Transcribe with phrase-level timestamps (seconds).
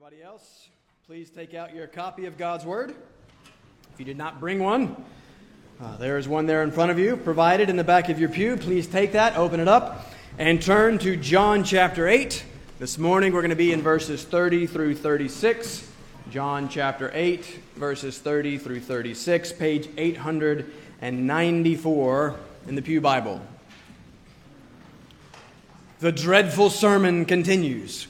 [0.00, 0.68] Everybody else,
[1.08, 2.94] please take out your copy of God's Word.
[3.92, 4.94] If you did not bring one,
[5.80, 8.28] uh, there is one there in front of you, provided in the back of your
[8.28, 8.56] pew.
[8.56, 12.44] Please take that, open it up, and turn to John chapter 8.
[12.78, 15.90] This morning we're going to be in verses 30 through 36.
[16.30, 17.44] John chapter 8,
[17.74, 22.36] verses 30 through 36, page 894
[22.68, 23.40] in the Pew Bible.
[25.98, 28.06] The dreadful sermon continues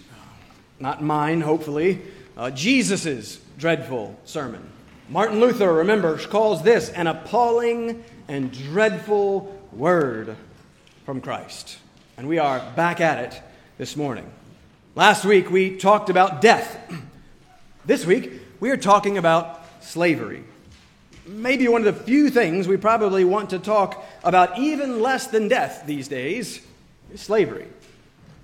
[0.80, 2.00] not mine, hopefully,
[2.36, 4.70] uh, Jesus' dreadful sermon.
[5.08, 10.36] Martin Luther, remember, calls this an appalling and dreadful word
[11.04, 11.78] from Christ.
[12.16, 13.42] And we are back at it
[13.78, 14.30] this morning.
[14.94, 16.78] Last week we talked about death.
[17.86, 20.44] This week we are talking about slavery.
[21.26, 25.48] Maybe one of the few things we probably want to talk about even less than
[25.48, 26.60] death these days
[27.10, 27.66] is slavery.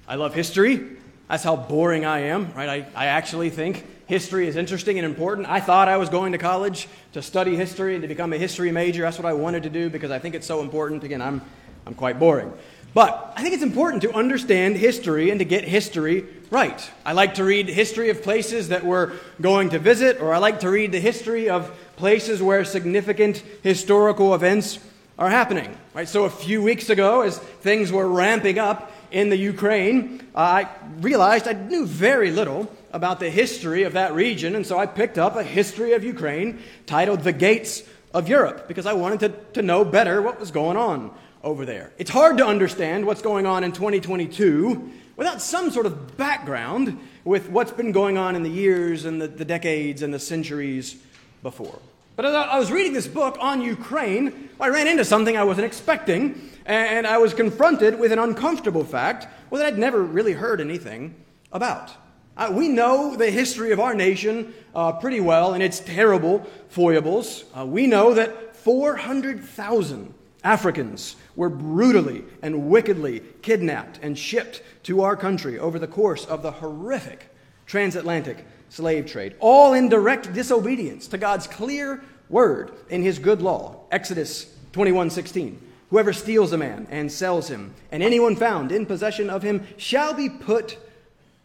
[0.08, 0.93] I love history.
[1.28, 2.68] That's how boring I am, right?
[2.68, 5.48] I, I actually think history is interesting and important.
[5.48, 8.70] I thought I was going to college to study history and to become a history
[8.70, 9.02] major.
[9.02, 11.02] That's what I wanted to do because I think it's so important.
[11.02, 11.40] Again, I'm,
[11.86, 12.52] I'm quite boring.
[12.92, 16.90] But I think it's important to understand history and to get history right.
[17.04, 20.60] I like to read history of places that we're going to visit, or I like
[20.60, 24.78] to read the history of places where significant historical events
[25.18, 25.76] are happening.
[25.92, 26.08] Right?
[26.08, 30.68] So a few weeks ago, as things were ramping up, in the Ukraine, uh, I
[31.00, 35.18] realized I knew very little about the history of that region, and so I picked
[35.18, 39.62] up a history of Ukraine titled The Gates of Europe because I wanted to, to
[39.62, 41.92] know better what was going on over there.
[41.98, 47.48] It's hard to understand what's going on in 2022 without some sort of background with
[47.50, 50.96] what's been going on in the years and the, the decades and the centuries
[51.42, 51.78] before.
[52.16, 55.66] But as I was reading this book on Ukraine, I ran into something I wasn't
[55.66, 60.60] expecting and I was confronted with an uncomfortable fact well, that I'd never really heard
[60.60, 61.16] anything
[61.52, 61.92] about.
[62.36, 67.44] Uh, we know the history of our nation uh, pretty well and its terrible foibles.
[67.56, 75.16] Uh, we know that 400,000 Africans were brutally and wickedly kidnapped and shipped to our
[75.16, 77.28] country over the course of the horrific
[77.66, 83.80] transatlantic slave trade, all in direct disobedience to God's clear word in his good law.
[83.90, 85.58] Exodus 21:16.
[85.90, 90.12] Whoever steals a man and sells him, and anyone found in possession of him, shall
[90.12, 90.76] be put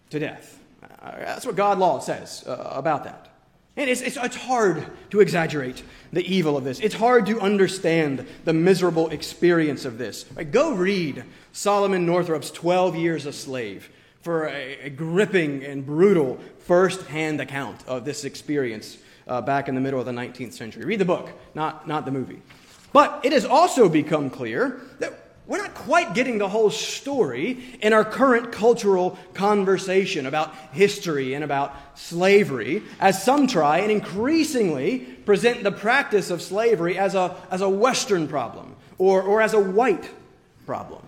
[0.09, 0.59] to death.
[0.81, 3.29] Uh, that's what God law says uh, about that.
[3.77, 6.79] And it's, it's, it's hard to exaggerate the evil of this.
[6.79, 10.25] It's hard to understand the miserable experience of this.
[10.35, 10.51] Right?
[10.51, 13.89] Go read Solomon Northup's 12 Years a Slave
[14.29, 19.73] for a, a gripping and brutal first hand account of this experience uh, back in
[19.73, 20.85] the middle of the 19th century.
[20.85, 22.39] Read the book, not, not the movie.
[22.93, 27.91] But it has also become clear that we're not quite getting the whole story in
[27.91, 35.63] our current cultural conversation about history and about slavery, as some try and increasingly present
[35.63, 40.07] the practice of slavery as a, as a Western problem or, or as a white
[40.67, 41.01] problem.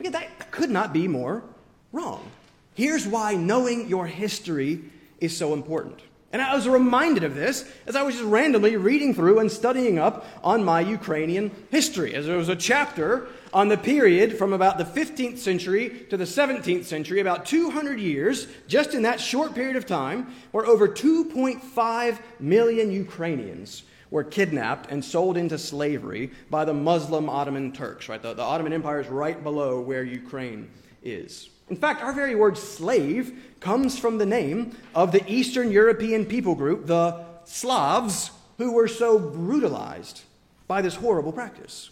[0.00, 1.44] Again, that could not be more
[1.92, 2.28] wrong.
[2.76, 4.82] Here's why knowing your history
[5.18, 6.00] is so important.
[6.30, 9.98] And I was reminded of this as I was just randomly reading through and studying
[9.98, 12.14] up on my Ukrainian history.
[12.14, 16.24] As there was a chapter on the period from about the 15th century to the
[16.24, 22.18] 17th century, about 200 years, just in that short period of time, where over 2.5
[22.38, 28.20] million Ukrainians were kidnapped and sold into slavery by the Muslim Ottoman Turks, right?
[28.20, 30.68] The, the Ottoman Empire is right below where Ukraine
[31.02, 31.48] is.
[31.68, 36.54] In fact, our very word slave comes from the name of the Eastern European people
[36.54, 40.22] group, the Slavs, who were so brutalized
[40.68, 41.90] by this horrible practice.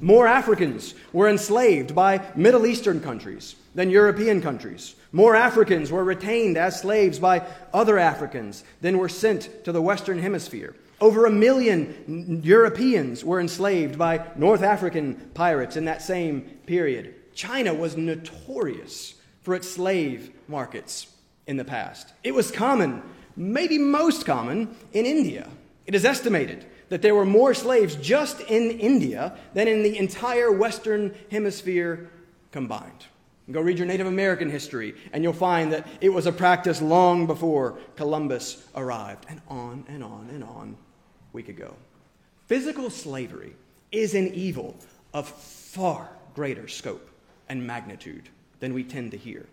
[0.00, 4.96] More Africans were enslaved by Middle Eastern countries than European countries.
[5.12, 10.18] More Africans were retained as slaves by other Africans than were sent to the Western
[10.18, 10.74] Hemisphere.
[11.00, 17.14] Over a million Europeans were enslaved by North African pirates in that same period.
[17.34, 21.08] China was notorious for its slave markets
[21.46, 22.12] in the past.
[22.22, 23.02] It was common,
[23.36, 25.48] maybe most common, in India.
[25.86, 30.52] It is estimated that there were more slaves just in India than in the entire
[30.52, 32.10] Western Hemisphere
[32.52, 33.06] combined.
[33.50, 37.26] Go read your Native American history, and you'll find that it was a practice long
[37.26, 40.76] before Columbus arrived, and on and on and on
[41.32, 41.74] we could go.
[42.46, 43.56] Physical slavery
[43.90, 44.76] is an evil
[45.12, 47.10] of far greater scope
[47.52, 49.46] and magnitude than we tend to hear.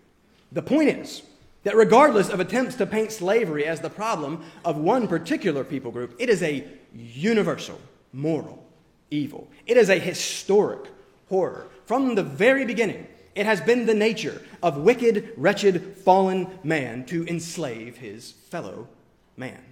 [0.54, 1.22] The point is
[1.64, 6.16] that regardless of attempts to paint slavery as the problem of one particular people group,
[6.18, 6.66] it is a
[6.96, 7.80] universal
[8.14, 8.66] moral
[9.12, 9.50] evil.
[9.68, 10.90] It is a historic
[11.28, 11.68] horror.
[11.86, 13.06] From the very beginning,
[13.40, 18.90] It has been the nature of wicked, wretched, fallen man to enslave his fellow
[19.38, 19.64] man.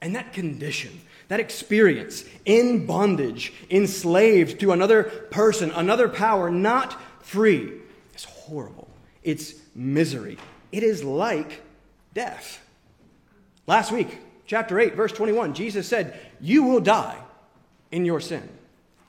[0.00, 7.72] And that condition, that experience in bondage, enslaved to another person, another power, not free,
[8.14, 8.88] is horrible.
[9.22, 10.38] It's misery.
[10.70, 11.62] It is like
[12.14, 12.60] death.
[13.66, 17.18] Last week, chapter 8, verse 21, Jesus said, You will die
[17.90, 18.48] in your sin.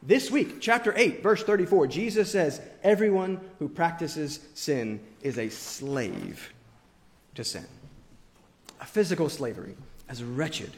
[0.01, 6.53] This week, chapter 8, verse 34, Jesus says, Everyone who practices sin is a slave
[7.35, 7.65] to sin.
[8.81, 9.75] A physical slavery,
[10.09, 10.71] as wretched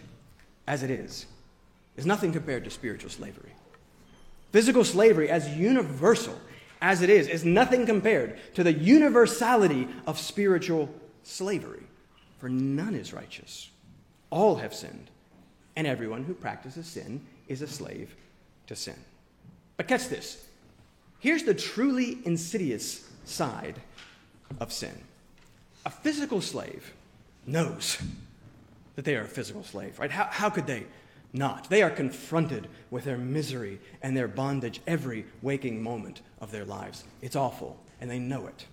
[0.67, 1.25] as it is,
[1.97, 3.51] is nothing compared to spiritual slavery.
[4.51, 6.39] Physical slavery, as universal
[6.81, 10.89] as it is, is nothing compared to the universality of spiritual
[11.23, 11.83] slavery.
[12.39, 13.69] For none is righteous.
[14.29, 15.09] All have sinned,
[15.75, 18.15] and everyone who practices sin is a slave
[18.67, 18.97] to sin.
[19.77, 20.45] But catch this
[21.19, 23.81] here's the truly insidious side
[24.59, 24.95] of sin
[25.85, 26.93] a physical slave
[27.45, 27.97] knows
[28.95, 30.09] that they are a physical slave, right?
[30.09, 30.85] How, how could they
[31.37, 31.69] not?
[31.69, 37.03] They are confronted with their misery and their bondage every waking moment of their lives.
[37.21, 38.65] It's awful, and they know it.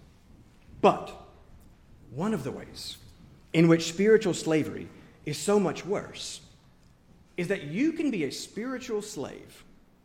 [0.81, 1.13] But
[2.11, 2.97] one of the ways
[3.53, 4.89] in which spiritual slavery
[5.25, 6.41] is so much worse
[7.37, 9.65] is that you can be a spiritual slave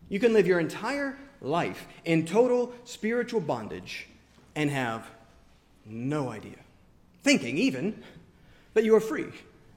[0.09, 4.07] you can live your entire life in total spiritual bondage
[4.55, 5.09] and have
[5.85, 6.57] no idea,
[7.23, 8.03] thinking even
[8.73, 9.27] that you are free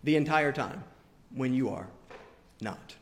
[0.05, 0.83] the entire time
[1.35, 1.87] when you are
[2.63, 2.95] not.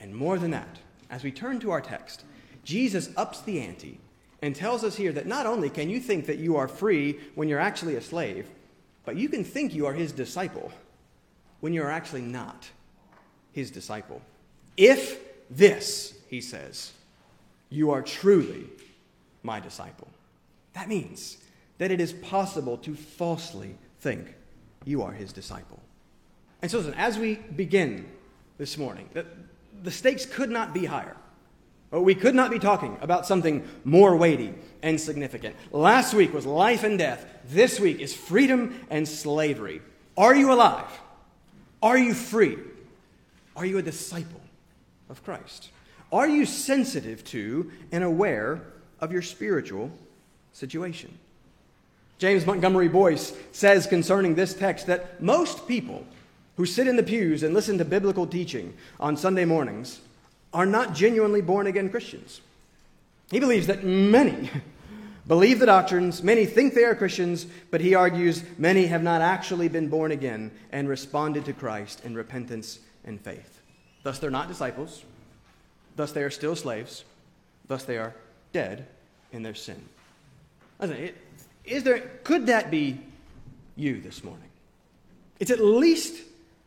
[0.00, 0.78] And more than that,
[1.10, 2.24] as we turn to our text,
[2.64, 3.98] Jesus ups the ante
[4.40, 7.48] and tells us here that not only can you think that you are free when
[7.48, 8.48] you're actually a slave,
[9.04, 10.72] but you can think you are his disciple
[11.60, 12.68] when you're actually not
[13.52, 14.20] his disciple.
[14.76, 15.18] If
[15.50, 16.92] this he says,
[17.68, 18.66] You are truly
[19.42, 20.08] my disciple.
[20.72, 21.36] That means
[21.78, 24.34] that it is possible to falsely think
[24.84, 25.80] you are his disciple.
[26.62, 28.06] And so, listen, as we begin
[28.62, 29.26] this morning, the,
[29.82, 31.16] the stakes could not be higher.
[31.90, 34.54] We could not be talking about something more weighty
[34.84, 35.56] and significant.
[35.72, 37.26] Last week was life and death.
[37.48, 39.82] This week is freedom and slavery.
[40.16, 40.86] Are you alive?
[41.82, 42.56] Are you free?
[43.56, 44.40] Are you a disciple
[45.10, 45.70] of Christ?
[46.12, 48.62] Are you sensitive to and aware
[49.00, 49.90] of your spiritual
[50.52, 51.18] situation?
[52.18, 56.06] James Montgomery Boice says concerning this text that most people
[56.56, 60.00] who sit in the pews and listen to biblical teaching on Sunday mornings
[60.52, 62.40] are not genuinely born again Christians.
[63.30, 64.50] He believes that many
[65.26, 69.68] believe the doctrines, many think they are Christians, but he argues many have not actually
[69.68, 73.60] been born again and responded to Christ in repentance and faith.
[74.02, 75.04] Thus, they're not disciples,
[75.96, 77.04] Thus, they are still slaves.
[77.68, 78.14] Thus, they are
[78.52, 78.86] dead
[79.30, 79.82] in their sin.
[81.64, 82.98] Is there, could that be
[83.76, 84.48] you this morning?
[85.38, 86.22] It's at least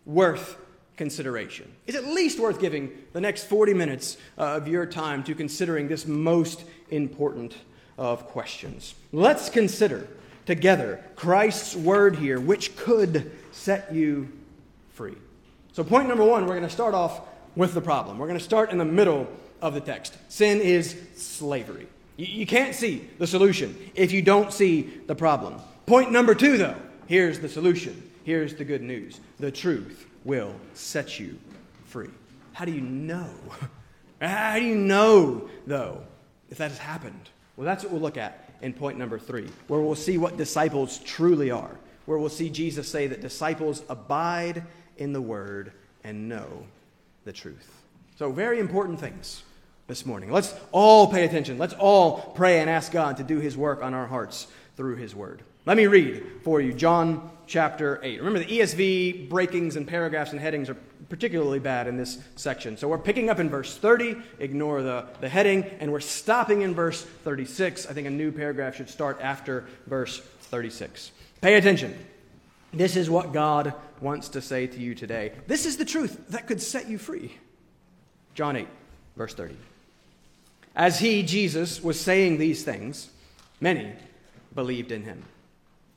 [0.06, 0.58] worth
[0.98, 1.72] consideration.
[1.88, 5.88] It's at least worth giving the next 40 minutes uh, of your time to considering
[5.88, 7.56] this most important
[7.98, 8.96] of questions.
[9.12, 10.08] Let's consider
[10.46, 14.30] together Christ's word here, which could set you
[14.94, 15.16] free.
[15.74, 17.22] So, point number one, we're going to start off
[17.56, 18.18] with the problem.
[18.18, 19.28] We're going to start in the middle
[19.62, 20.18] of the text.
[20.30, 21.88] Sin is slavery.
[22.18, 25.60] You, you can't see the solution if you don't see the problem.
[25.86, 26.76] Point number two, though,
[27.08, 28.12] here's the solution.
[28.26, 31.38] Here's the good news the truth will set you
[31.86, 32.10] free.
[32.54, 33.30] How do you know?
[34.22, 36.02] How do you know, though,
[36.50, 37.30] if that has happened?
[37.56, 40.98] Well, that's what we'll look at in point number three, where we'll see what disciples
[41.00, 44.64] truly are, where we'll see Jesus say that disciples abide
[44.98, 45.72] in the word
[46.04, 46.66] and know
[47.26, 47.84] the truth.
[48.18, 49.44] So, very important things
[49.86, 50.32] this morning.
[50.32, 51.60] Let's all pay attention.
[51.60, 54.48] Let's all pray and ask God to do His work on our hearts
[54.78, 55.44] through His Word.
[55.66, 58.20] Let me read for you John chapter 8.
[58.20, 60.78] Remember, the ESV breakings and paragraphs and headings are
[61.10, 62.78] particularly bad in this section.
[62.78, 66.76] So we're picking up in verse 30, ignore the, the heading, and we're stopping in
[66.76, 67.88] verse 36.
[67.88, 71.12] I think a new paragraph should start after verse 36.
[71.42, 71.98] Pay attention.
[72.72, 75.32] This is what God wants to say to you today.
[75.48, 77.34] This is the truth that could set you free.
[78.36, 78.68] John 8,
[79.16, 79.56] verse 30.
[80.76, 83.10] As he, Jesus, was saying these things,
[83.60, 83.94] many
[84.54, 85.24] believed in him.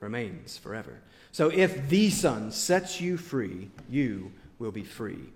[0.00, 1.00] remains forever.
[1.32, 5.30] So if the Son sets you free, you will be free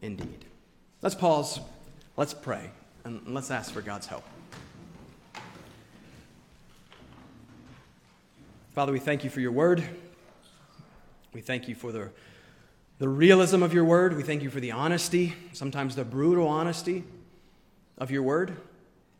[0.00, 0.44] indeed.
[1.02, 1.60] Let's pause,
[2.16, 2.70] let's pray,
[3.04, 4.24] and let's ask for God's help.
[8.72, 9.82] Father, we thank you for your word.
[11.32, 12.10] We thank you for the,
[12.98, 14.16] the realism of your word.
[14.16, 17.04] We thank you for the honesty, sometimes the brutal honesty
[17.98, 18.56] of your word.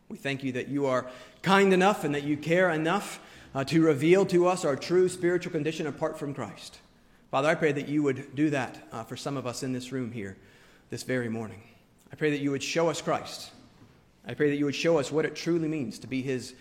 [0.07, 1.05] We thank you that you are
[1.41, 3.19] kind enough and that you care enough
[3.53, 6.79] uh, to reveal to us our true spiritual condition apart from Christ.
[7.29, 9.91] Father, I pray that you would do that uh, for some of us in this
[9.91, 10.37] room here
[10.89, 11.61] this very morning.
[12.11, 13.51] I pray that you would show us Christ.
[14.27, 16.53] I pray that you would show us what it truly means to be his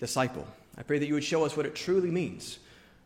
[0.00, 0.46] disciple.
[0.76, 2.58] I pray that you would show us what it truly means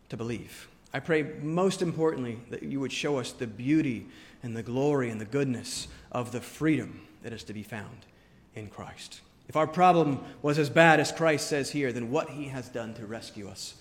[0.08, 0.68] to believe.
[0.92, 4.06] I pray most importantly that you would show us the beauty
[4.42, 8.06] and the glory and the goodness of the freedom that is to be found
[8.54, 9.20] in Christ.
[9.50, 12.94] If our problem was as bad as Christ says here, then what he has done
[12.94, 13.74] to rescue us,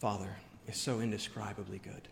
[0.00, 0.30] Father,
[0.66, 2.08] is so indescribably good.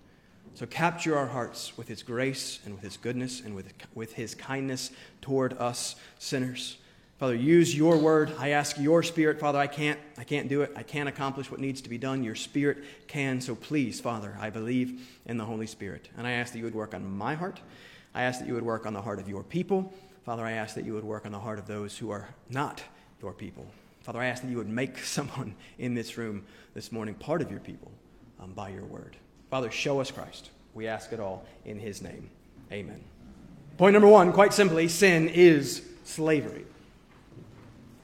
[0.54, 4.36] So capture our hearts with his grace and with his goodness and with, with his
[4.36, 6.76] kindness toward us sinners.
[7.18, 8.32] Father, use your word.
[8.38, 9.58] I ask your spirit, Father.
[9.58, 10.72] I can't, I can't do it.
[10.76, 12.22] I can't accomplish what needs to be done.
[12.22, 13.40] Your spirit can.
[13.40, 16.08] So please, Father, I believe in the Holy Spirit.
[16.16, 17.58] And I ask that you would work on my heart.
[18.14, 19.92] I ask that you would work on the heart of your people.
[20.24, 22.80] Father, I ask that you would work on the heart of those who are not
[23.20, 23.66] your people.
[24.02, 27.50] Father, I ask that you would make someone in this room this morning part of
[27.50, 27.90] your people
[28.40, 29.16] um, by your word.
[29.50, 30.50] Father, show us Christ.
[30.74, 32.30] We ask it all in his name.
[32.72, 33.02] Amen.
[33.76, 36.64] Point number one, quite simply, sin is slavery.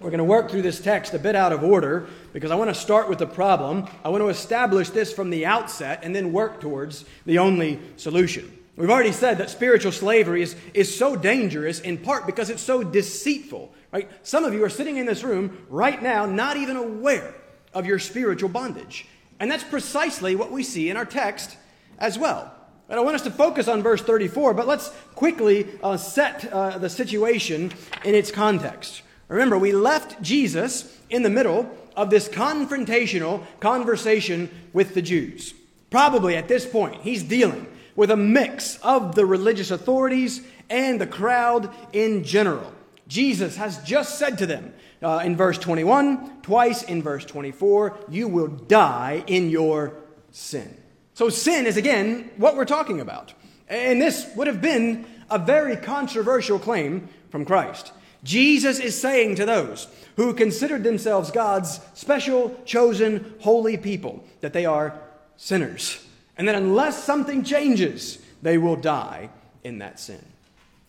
[0.01, 2.69] We're going to work through this text a bit out of order because I want
[2.69, 3.87] to start with the problem.
[4.05, 8.56] I want to establish this from the outset and then work towards the only solution.
[8.77, 12.83] We've already said that spiritual slavery is, is so dangerous in part because it's so
[12.83, 13.73] deceitful.
[13.91, 14.11] Right?
[14.23, 17.35] Some of you are sitting in this room right now not even aware
[17.73, 19.07] of your spiritual bondage.
[19.41, 21.57] And that's precisely what we see in our text
[21.99, 22.53] as well.
[22.89, 26.79] And I want us to focus on verse 34, but let's quickly uh, set uh,
[26.79, 27.73] the situation
[28.05, 29.03] in its context.
[29.29, 35.55] Remember, we left Jesus in the middle of this confrontational conversation with the Jews.
[35.91, 41.07] Probably at this point, he's dealing with a mix of the religious authorities and the
[41.07, 42.73] crowd in general.
[43.09, 48.29] Jesus has just said to them uh, in verse 21, twice in verse 24, you
[48.29, 49.95] will die in your
[50.31, 50.77] sin.
[51.15, 53.33] So, sin is again what we're talking about.
[53.69, 57.93] And this would have been a very controversial claim from Christ.
[58.23, 64.67] Jesus is saying to those who considered themselves God's special, chosen, holy people that they
[64.67, 64.99] are
[65.37, 66.06] sinners.
[66.37, 69.31] And that unless something changes, they will die
[69.65, 70.25] in that sin.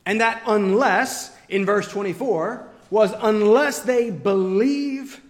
[0.06, 5.22] And that unless, in verse 24, was unless they believe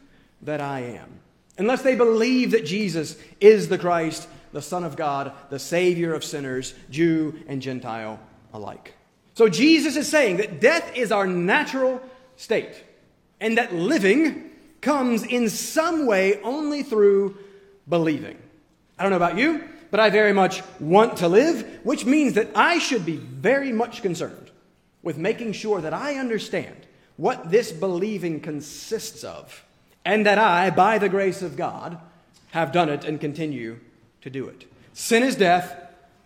[0.42, 1.20] that I am.
[1.58, 6.24] Unless they believe that Jesus is the Christ, the Son of God, the Savior of
[6.24, 8.20] sinners, Jew and Gentile
[8.54, 8.94] alike.
[9.34, 12.02] So Jesus is saying that death is our natural
[12.38, 12.84] state,
[13.40, 17.38] and that living comes in some way only through
[17.90, 18.38] believing.
[18.98, 22.50] I don't know about you, but I very much want to live, which means that
[22.56, 24.52] I should be very much concerned
[25.02, 26.76] with making sure that I understand
[27.16, 29.66] what this believing consists of,
[30.06, 31.98] and that I, by the grace of God,
[32.52, 33.80] have done it and continue
[34.22, 34.66] to do it.
[34.94, 35.76] Sin is death,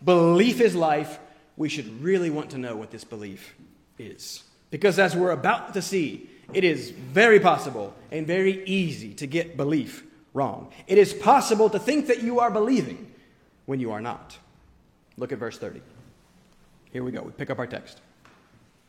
[0.04, 1.20] belief is life,
[1.58, 3.54] we should really want to know what this belief
[3.98, 4.44] is.
[4.70, 9.58] Because as we're about to see, it is very possible and very easy to get
[9.58, 10.04] belief
[10.34, 10.72] wrong.
[10.88, 13.11] It is possible to think that you are believing
[13.72, 14.38] when you are not.
[15.16, 15.82] Look at verse 30.
[16.92, 17.22] Here we go.
[17.22, 18.02] We pick up our text.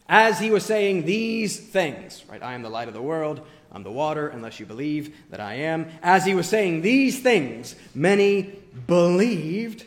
[0.08, 2.42] As he was saying these things, right?
[2.42, 3.46] I am the light of the world.
[3.70, 5.86] I'm the water, unless you believe that I am.
[6.02, 8.58] As he was saying these things, many
[8.88, 9.84] believed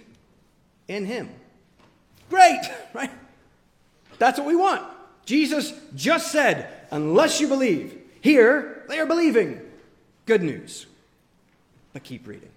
[0.87, 1.29] in him.
[2.29, 2.61] Great,
[2.93, 3.11] right?
[4.17, 4.81] That's what we want.
[5.25, 7.99] Jesus just said, unless you believe.
[8.21, 9.59] Here, they are believing.
[10.25, 10.85] Good news.
[11.91, 12.51] But keep reading.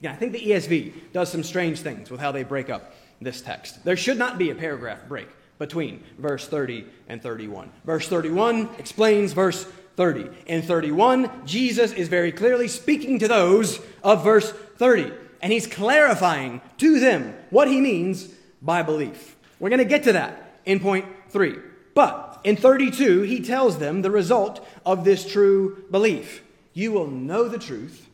[0.00, 3.40] Yeah, I think the ESV does some strange things with how they break up this
[3.40, 3.84] text.
[3.84, 5.28] There should not be a paragraph break
[5.58, 7.70] between verse 30 and 31.
[7.84, 9.64] Verse 31 explains verse
[9.96, 10.28] 30.
[10.46, 15.12] In 31, Jesus is very clearly speaking to those of verse 30,
[15.42, 18.28] and he's clarifying to them what he means
[18.62, 19.36] by belief.
[19.58, 21.56] We're going to get to that in point three.
[21.94, 26.44] But in 32, he tells them the result of this true belief.
[26.72, 28.07] You will know the truth,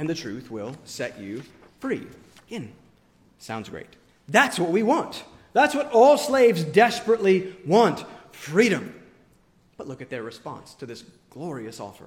[0.00, 1.42] and the truth will set you
[1.78, 2.06] free.
[2.48, 2.72] Again,
[3.38, 3.86] sounds great.
[4.28, 5.24] That's what we want.
[5.52, 8.94] That's what all slaves desperately want freedom.
[9.76, 12.06] But look at their response to this glorious offer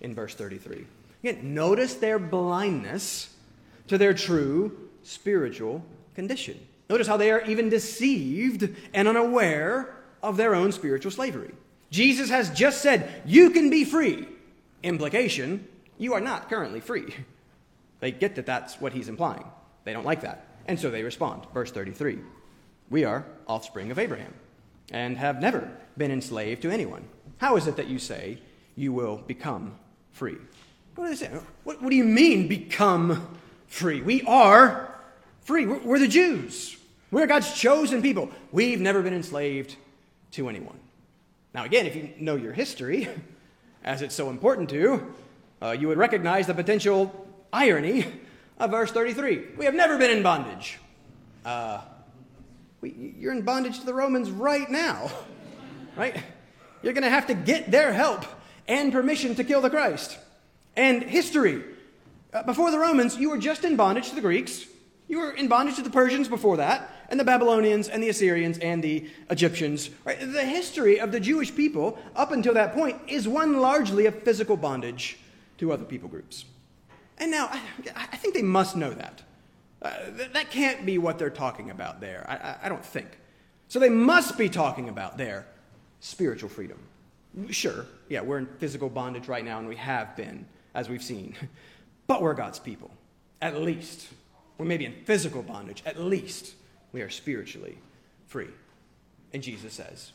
[0.00, 0.86] in verse 33.
[1.22, 3.34] Again, notice their blindness
[3.88, 6.58] to their true spiritual condition.
[6.88, 11.52] Notice how they are even deceived and unaware of their own spiritual slavery.
[11.90, 14.26] Jesus has just said, You can be free.
[14.82, 15.67] Implication,
[15.98, 17.14] you are not currently free.
[18.00, 19.44] They get that that's what he's implying.
[19.84, 20.46] They don't like that.
[20.66, 21.46] And so they respond.
[21.52, 22.18] Verse 33
[22.90, 24.32] We are offspring of Abraham
[24.90, 27.04] and have never been enslaved to anyone.
[27.38, 28.38] How is it that you say
[28.76, 29.74] you will become
[30.12, 30.36] free?
[30.94, 31.30] What do they say?
[31.64, 33.36] What, what do you mean, become
[33.66, 34.00] free?
[34.00, 34.94] We are
[35.42, 35.66] free.
[35.66, 36.76] We're, we're the Jews.
[37.10, 38.30] We're God's chosen people.
[38.52, 39.76] We've never been enslaved
[40.32, 40.78] to anyone.
[41.54, 43.08] Now, again, if you know your history,
[43.84, 45.14] as it's so important to,
[45.60, 48.06] uh, you would recognize the potential irony
[48.58, 49.48] of verse 33.
[49.56, 50.78] We have never been in bondage.
[51.44, 51.80] Uh,
[52.80, 55.10] we, you're in bondage to the Romans right now,
[55.96, 56.16] right?
[56.82, 58.24] You're going to have to get their help
[58.68, 60.18] and permission to kill the Christ.
[60.76, 61.64] And history.
[62.32, 64.64] Uh, before the Romans, you were just in bondage to the Greeks.
[65.08, 68.58] You were in bondage to the Persians before that, and the Babylonians, and the Assyrians,
[68.58, 69.88] and the Egyptians.
[70.04, 70.20] Right?
[70.20, 74.56] The history of the Jewish people up until that point is one largely of physical
[74.56, 75.18] bondage
[75.58, 76.44] to other people groups.
[77.18, 77.60] And now, I,
[77.94, 79.22] I think they must know that.
[79.80, 82.24] Uh, th- that can't be what they're talking about there.
[82.28, 83.08] I, I, I don't think.
[83.68, 85.46] So they must be talking about their
[86.00, 86.78] spiritual freedom.
[87.50, 91.34] Sure, yeah, we're in physical bondage right now, and we have been, as we've seen.
[92.06, 92.90] But we're God's people,
[93.42, 94.08] at least.
[94.56, 96.54] We may be in physical bondage, at least
[96.90, 97.76] we are spiritually
[98.26, 98.48] free.
[99.34, 100.12] And Jesus says,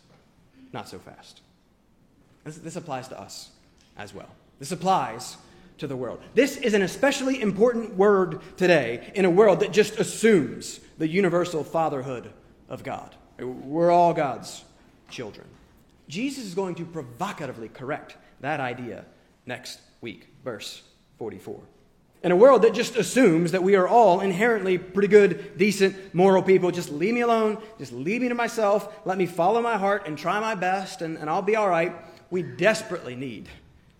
[0.73, 1.41] not so fast.
[2.43, 3.51] This, this applies to us
[3.95, 4.29] as well.
[4.59, 5.37] This applies
[5.77, 6.21] to the world.
[6.33, 11.63] This is an especially important word today in a world that just assumes the universal
[11.63, 12.31] fatherhood
[12.69, 13.15] of God.
[13.39, 14.63] We're all God's
[15.09, 15.47] children.
[16.07, 19.05] Jesus is going to provocatively correct that idea
[19.45, 20.83] next week, verse
[21.17, 21.61] 44
[22.23, 26.41] in a world that just assumes that we are all inherently pretty good, decent, moral
[26.41, 26.71] people.
[26.71, 27.61] Just leave me alone.
[27.77, 29.05] Just leave me to myself.
[29.05, 31.93] Let me follow my heart and try my best, and, and I'll be all right.
[32.31, 33.49] We desperately need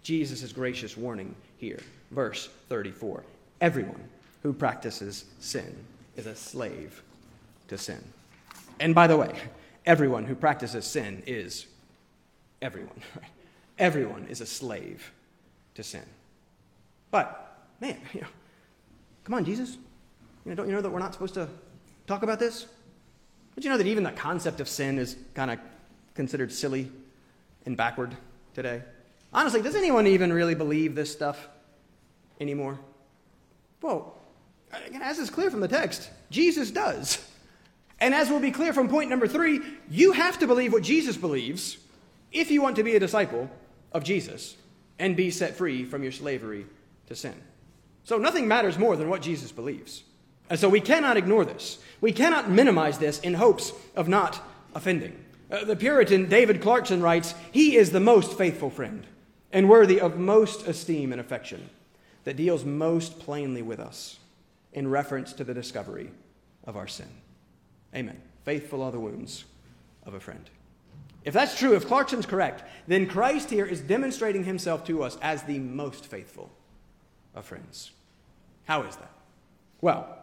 [0.04, 1.80] Jesus' gracious warning here.
[2.12, 3.24] Verse 34
[3.62, 4.04] Everyone
[4.44, 5.76] who practices sin
[6.16, 7.02] is a slave
[7.70, 8.04] to sin.
[8.80, 9.34] And by the way,
[9.86, 11.66] everyone who practices sin is
[12.62, 13.02] everyone.
[13.16, 13.30] Right?
[13.80, 15.12] Everyone is a slave
[15.74, 16.04] to sin.
[17.10, 18.28] But man, you know,
[19.24, 19.78] come on, Jesus.
[20.46, 21.50] You know, don't you know that we're not supposed to
[22.06, 22.68] talk about this?
[23.56, 25.60] Don't you know that even the concept of sin is kind of
[26.14, 26.92] considered silly
[27.66, 28.16] and backward
[28.54, 28.84] today?
[29.34, 31.48] Honestly, does anyone even really believe this stuff
[32.40, 32.80] anymore?
[33.82, 34.16] Well,
[35.02, 37.26] as is clear from the text, Jesus does.
[38.00, 41.18] And as will be clear from point number three, you have to believe what Jesus
[41.18, 41.78] believes
[42.32, 43.50] if you want to be a disciple
[43.92, 44.56] of Jesus
[45.00, 46.66] and be set free from your slavery
[47.08, 47.36] to sin.
[48.04, 50.04] So nothing matters more than what Jesus believes.
[50.50, 51.80] And so we cannot ignore this.
[52.02, 54.42] We cannot minimize this in hopes of not
[54.76, 55.18] offending.
[55.50, 59.06] Uh, the Puritan David Clarkson writes He is the most faithful friend
[59.54, 61.70] and worthy of most esteem and affection
[62.26, 64.20] that deals most plainly with us
[64.74, 66.10] in reference to the discovery
[66.66, 67.08] of our sin.
[67.96, 68.20] Amen.
[68.44, 69.46] Faithful are the wounds
[70.06, 70.50] of a friend.
[71.24, 75.44] If that's true, if Clarkson's correct, then Christ here is demonstrating himself to us as
[75.44, 76.50] the most faithful
[77.36, 77.92] of friends.
[78.66, 79.12] How is that?
[79.80, 80.18] Well,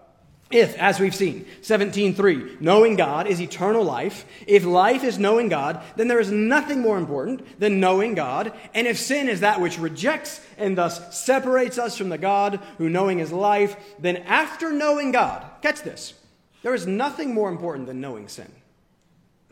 [0.50, 5.80] if, as we've seen, 17.3, knowing God is eternal life, if life is knowing God,
[5.94, 8.52] then there is nothing more important than knowing God.
[8.74, 12.88] And if sin is that which rejects and thus separates us from the God who
[12.88, 16.14] knowing is life, then after knowing God, catch this,
[16.62, 18.50] there is nothing more important than knowing sin.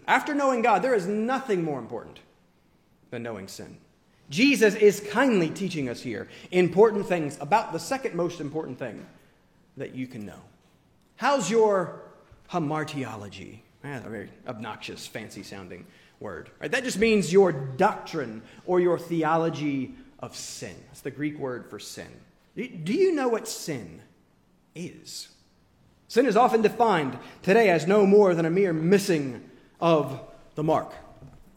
[0.09, 2.19] After knowing God, there is nothing more important
[3.11, 3.77] than knowing sin.
[4.31, 9.07] Jesus is kindly teaching us here important things about the second most important thing
[9.77, 10.41] that you can know.
[11.19, 12.01] How's your
[12.49, 13.59] hamartiology?
[13.83, 15.85] Eh, a very obnoxious, fancy sounding
[16.21, 16.49] word.
[16.61, 16.71] Right?
[16.71, 20.77] That just means your doctrine or your theology of sin.
[20.87, 22.07] That's the Greek word for sin.
[22.57, 24.01] Do you know what sin
[24.77, 25.29] is?
[26.07, 29.51] Sin is often defined today as no more than a mere missing
[29.81, 30.21] of
[30.55, 30.93] the mark.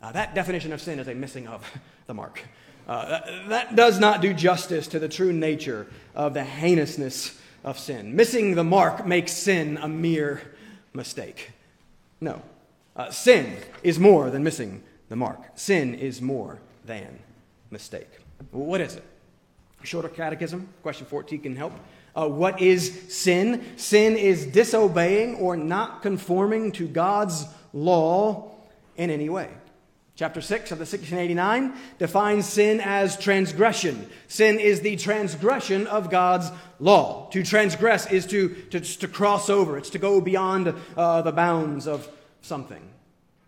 [0.01, 1.63] Uh, that definition of sin is a missing of
[2.07, 2.41] the mark.
[2.87, 7.77] Uh, that, that does not do justice to the true nature of the heinousness of
[7.77, 8.15] sin.
[8.15, 10.41] Missing the mark makes sin a mere
[10.93, 11.51] mistake.
[12.19, 12.41] No.
[12.95, 17.19] Uh, sin is more than missing the mark, sin is more than
[17.69, 18.09] mistake.
[18.51, 19.03] What is it?
[19.83, 21.73] Shorter Catechism, question 14 can help.
[22.15, 23.77] Uh, what is sin?
[23.77, 28.51] Sin is disobeying or not conforming to God's law
[28.97, 29.49] in any way.
[30.21, 34.07] Chapter 6 of the 1689 defines sin as transgression.
[34.27, 37.27] Sin is the transgression of God's law.
[37.31, 41.87] To transgress is to, to, to cross over, it's to go beyond uh, the bounds
[41.87, 42.07] of
[42.41, 42.87] something.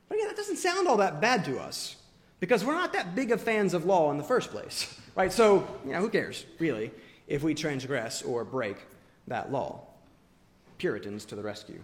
[0.10, 1.96] But again, that doesn't sound all that bad to us
[2.40, 5.32] because we're not that big of fans of law in the first place, right?
[5.32, 6.90] So, you know, who cares, really,
[7.28, 8.78] if we transgress or break
[9.28, 9.82] that law?
[10.80, 11.82] Puritans to the rescue.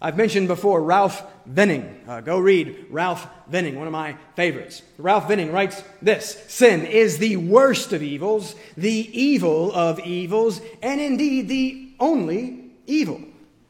[0.00, 2.00] I've mentioned before Ralph Venning.
[2.06, 4.82] Uh, go read Ralph Venning, one of my favorites.
[4.96, 11.00] Ralph Venning writes this Sin is the worst of evils, the evil of evils, and
[11.00, 13.20] indeed the only evil.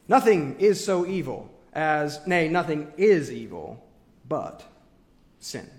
[0.07, 3.83] Nothing is so evil as, nay, nothing is evil
[4.27, 4.63] but
[5.39, 5.69] sin.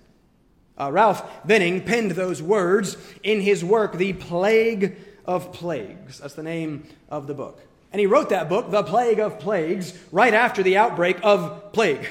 [0.77, 6.19] Uh, Ralph Venning penned those words in his work, The Plague of Plagues.
[6.19, 7.61] That's the name of the book.
[7.91, 12.07] And he wrote that book, The Plague of Plagues, right after the outbreak of plague,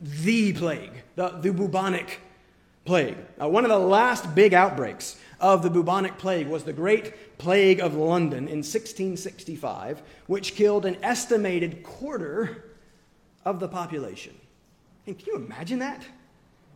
[0.00, 2.20] the plague, the, the bubonic
[2.84, 3.16] plague.
[3.38, 7.80] Now, one of the last big outbreaks of the bubonic plague was the Great Plague
[7.80, 12.64] of London in 1665, which killed an estimated quarter
[13.44, 14.34] of the population.
[15.06, 16.04] And can you imagine that?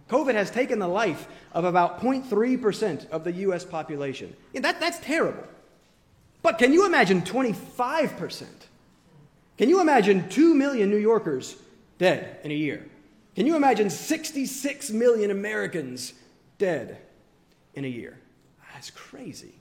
[0.09, 3.65] COVID has taken the life of about 0.3% of the U.S.
[3.65, 4.37] population.
[4.53, 5.45] Yeah, that, that's terrible.
[6.43, 8.47] But can you imagine 25%?
[9.57, 11.57] Can you imagine 2 million New Yorkers
[11.99, 12.85] dead in a year?
[13.37, 16.13] Can you imagine 66 million Americans
[16.59, 16.99] dead
[17.75, 18.19] in a year?
[18.75, 19.55] That's crazy.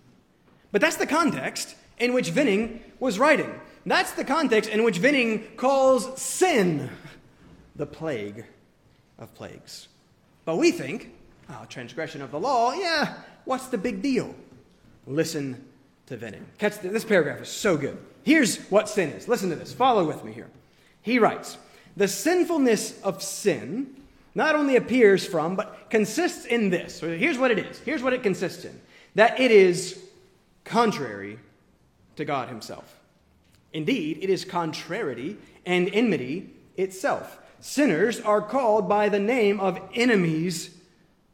[0.72, 3.54] But that's the context in which Venning was writing.
[3.86, 6.89] That's the context in which Venning calls sin
[7.76, 8.46] the plague
[9.20, 9.88] of plagues.
[10.46, 11.13] But we think,
[11.50, 13.15] oh, transgression of the law, yeah,
[13.46, 14.34] what's the big deal?
[15.06, 15.63] Listen
[16.12, 16.45] to Venning.
[16.58, 17.97] Catch this paragraph is so good.
[18.24, 19.28] Here's what sin is.
[19.28, 19.74] Listen to this.
[19.74, 20.50] Follow with me here.
[21.02, 21.58] He writes
[21.95, 23.95] The sinfulness of sin
[24.36, 26.95] not only appears from, but consists in this.
[26.95, 27.80] So here's what it is.
[27.80, 28.80] Here's what it consists in
[29.15, 30.02] that it is
[30.65, 31.39] contrary
[32.17, 33.00] to God Himself.
[33.74, 37.39] Indeed, it is contrariety and enmity itself.
[37.62, 40.76] Sinners are called by the name of enemies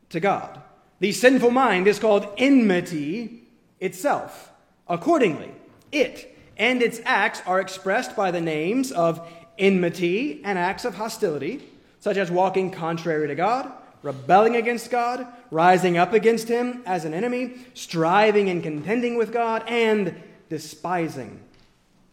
[0.10, 0.62] to God.
[1.00, 3.44] The sinful mind is called enmity
[3.80, 4.52] itself.
[4.90, 5.52] Accordingly,
[5.92, 9.26] it and its acts are expressed by the names of
[9.58, 11.64] enmity and acts of hostility,
[12.00, 13.72] such as walking contrary to God,
[14.02, 19.64] rebelling against God, rising up against Him as an enemy, striving and contending with God,
[19.68, 20.16] and
[20.50, 21.40] despising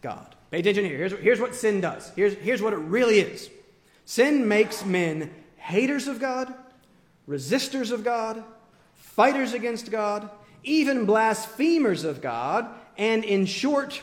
[0.01, 0.35] God.
[0.51, 0.99] Pay attention here.
[0.99, 2.11] Here's, here's what sin does.
[2.15, 3.51] Here's, here's what it really is
[4.05, 6.53] sin makes men haters of God,
[7.29, 8.45] resistors of God,
[8.95, 10.29] fighters against God,
[10.65, 14.03] even blasphemers of God, and in short,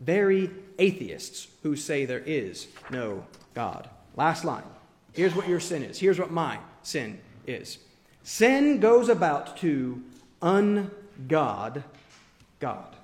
[0.00, 3.88] very atheists who say there is no God.
[4.16, 4.64] Last line.
[5.12, 5.98] Here's what your sin is.
[5.98, 7.78] Here's what my sin is.
[8.22, 10.02] Sin goes about to
[10.42, 11.82] ungod
[12.60, 12.96] God,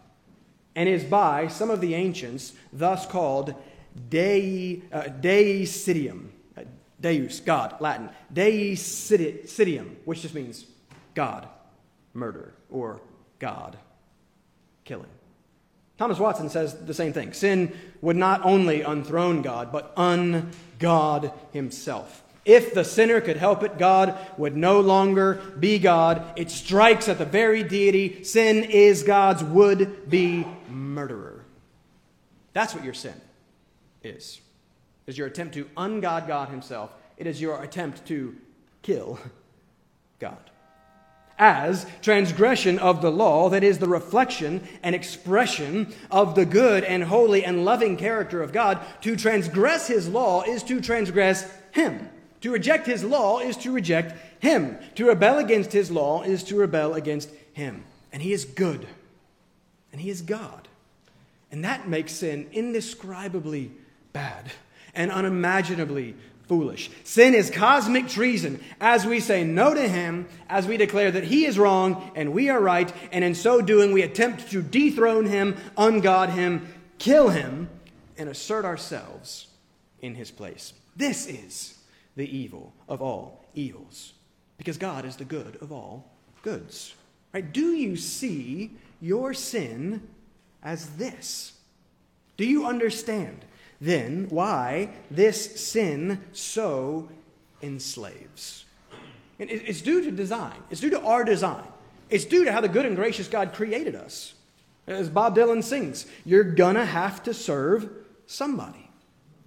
[0.75, 3.55] and is by some of the ancients thus called
[4.09, 6.29] Dei, uh, Deicidium.
[6.57, 6.63] Uh,
[7.01, 8.11] Deus, God, Latin.
[8.33, 10.67] Deicidium, which just means
[11.15, 11.49] God,
[12.15, 13.01] murder or
[13.39, 13.77] God
[14.85, 15.07] killing.
[15.99, 17.33] Thomas Watson says the same thing.
[17.33, 22.23] Sin would not only unthrone God, but ungod himself.
[22.45, 26.25] If the sinner could help it, God would no longer be God.
[26.35, 28.25] It strikes at the very deity.
[28.25, 31.45] Sin is God's would be murderer.
[32.53, 33.15] That's what your sin
[34.03, 34.41] is.
[35.07, 36.91] Is your attempt to ungod God himself.
[37.17, 38.35] It is your attempt to
[38.83, 39.21] kill
[40.19, 40.51] God
[41.43, 47.03] as transgression of the law, that is, the reflection and expression of the good and
[47.03, 48.79] holy and loving character of God.
[49.01, 52.09] To transgress his law is to transgress him.
[52.43, 54.79] To reject his law is to reject him.
[54.95, 57.83] To rebel against his law is to rebel against him.
[58.13, 58.87] And he is good.
[59.91, 60.69] And he is God.
[61.51, 63.73] And that makes sin indescribably
[64.13, 64.53] bad
[64.95, 66.15] and unimaginably
[66.53, 66.91] foolish.
[67.03, 71.47] Sin is cosmic treason as we say no to him, as we declare that he
[71.47, 75.57] is wrong and we are right, and in so doing we attempt to dethrone him,
[75.79, 77.71] ungod him, kill him,
[78.19, 79.47] and assert ourselves
[80.03, 80.75] in his place.
[80.95, 81.79] This is
[82.17, 84.13] the evil of all evils,
[84.59, 86.05] because God is the good of all
[86.43, 86.95] goods.
[87.33, 87.51] Right?
[87.51, 90.07] Do you see your sin
[90.63, 91.55] as this?
[92.37, 93.43] Do you understand
[93.83, 97.09] then why this sin so
[97.61, 98.65] enslaves.
[99.41, 101.67] it's due to design, it's due to our design,
[102.09, 104.35] it's due to how the good and gracious God created us.
[104.87, 107.91] As Bob Dylan sings, you're gonna have to serve
[108.27, 108.89] somebody.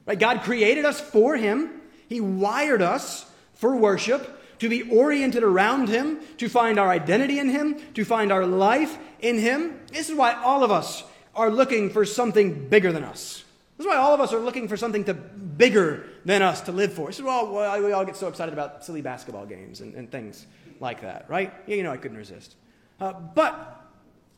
[0.06, 0.20] Right?
[0.20, 1.70] God created us for Him,
[2.10, 4.32] He wired us for worship.
[4.58, 8.98] to be oriented around Him, to find our identity in Him, to find our life
[9.20, 9.78] in Him.
[9.92, 11.04] This is why all of us
[11.36, 13.45] are looking for something bigger than us.
[13.78, 16.72] This is why all of us are looking for something to bigger than us to
[16.72, 17.08] live for.
[17.08, 20.48] This is why we all get so excited about silly basketball games and, and things
[20.80, 21.54] like that, right?
[21.68, 22.56] Yeah, You know, I couldn't resist.
[23.00, 23.86] Uh, but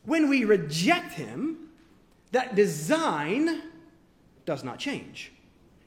[0.04, 1.68] when we reject Him,
[2.32, 3.62] that design
[4.44, 5.32] does not change.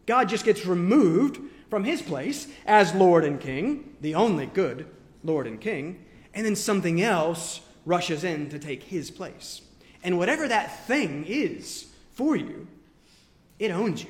[0.06, 4.88] God just gets removed from his place as Lord and King, the only good
[5.24, 9.62] Lord and King, and then something else rushes in to take his place.
[10.04, 12.68] And whatever that thing is for you,
[13.62, 14.10] it owns you,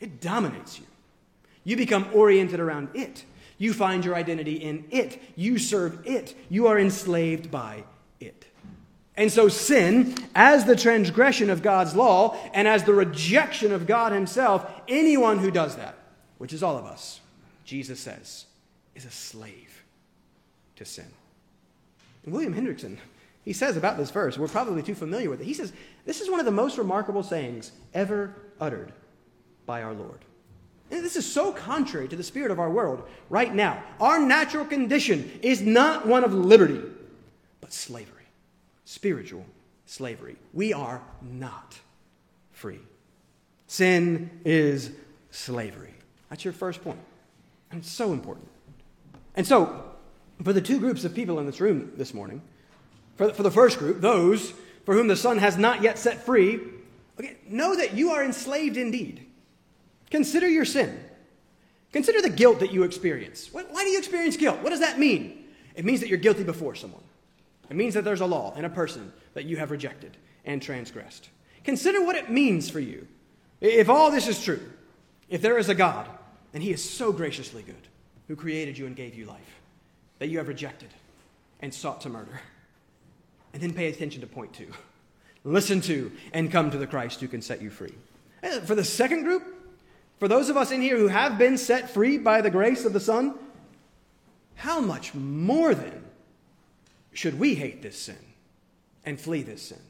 [0.00, 0.86] it dominates you.
[1.64, 3.24] You become oriented around it.
[3.58, 5.20] You find your identity in it.
[5.36, 6.34] You serve it.
[6.48, 7.84] You are enslaved by
[8.20, 8.46] it.
[9.16, 14.12] And so, sin, as the transgression of God's law and as the rejection of God
[14.12, 15.96] Himself, anyone who does that,
[16.38, 17.20] which is all of us,
[17.64, 18.46] Jesus says,
[18.94, 19.82] is a slave
[20.76, 21.06] to sin.
[22.24, 22.98] And William Hendriksen,
[23.44, 25.44] he says about this verse, we're probably too familiar with it.
[25.44, 25.72] He says,
[26.04, 28.92] This is one of the most remarkable sayings ever uttered
[29.66, 30.24] by our Lord.
[30.90, 33.82] And this is so contrary to the spirit of our world right now.
[34.00, 36.82] Our natural condition is not one of liberty,
[37.60, 38.22] but slavery
[38.92, 39.46] spiritual
[39.86, 40.36] slavery.
[40.52, 41.78] We are not
[42.50, 42.80] free.
[43.66, 44.90] Sin is
[45.30, 45.94] slavery.
[46.28, 46.98] That's your first point.
[47.70, 48.48] And it's so important.
[49.34, 49.82] And so,
[50.44, 52.42] for the two groups of people in this room this morning,
[53.16, 54.52] for the, for the first group, those
[54.84, 56.60] for whom the Son has not yet set free,
[57.18, 59.26] okay, know that you are enslaved indeed.
[60.10, 61.02] Consider your sin.
[61.92, 63.52] Consider the guilt that you experience.
[63.52, 64.60] Why do you experience guilt?
[64.62, 65.44] What does that mean?
[65.74, 67.02] It means that you're guilty before someone.
[67.70, 71.28] It means that there's a law and a person that you have rejected and transgressed.
[71.64, 73.06] Consider what it means for you.
[73.60, 74.60] If all this is true,
[75.28, 76.08] if there is a God,
[76.52, 77.88] and He is so graciously good,
[78.28, 79.60] who created you and gave you life,
[80.18, 80.90] that you have rejected
[81.60, 82.40] and sought to murder.
[83.52, 84.68] And then pay attention to point two.
[85.44, 87.94] Listen to and come to the Christ who can set you free.
[88.64, 89.42] For the second group,
[90.18, 92.92] for those of us in here who have been set free by the grace of
[92.92, 93.34] the Son,
[94.54, 96.04] how much more then
[97.12, 98.18] should we hate this sin
[99.04, 99.80] and flee this sin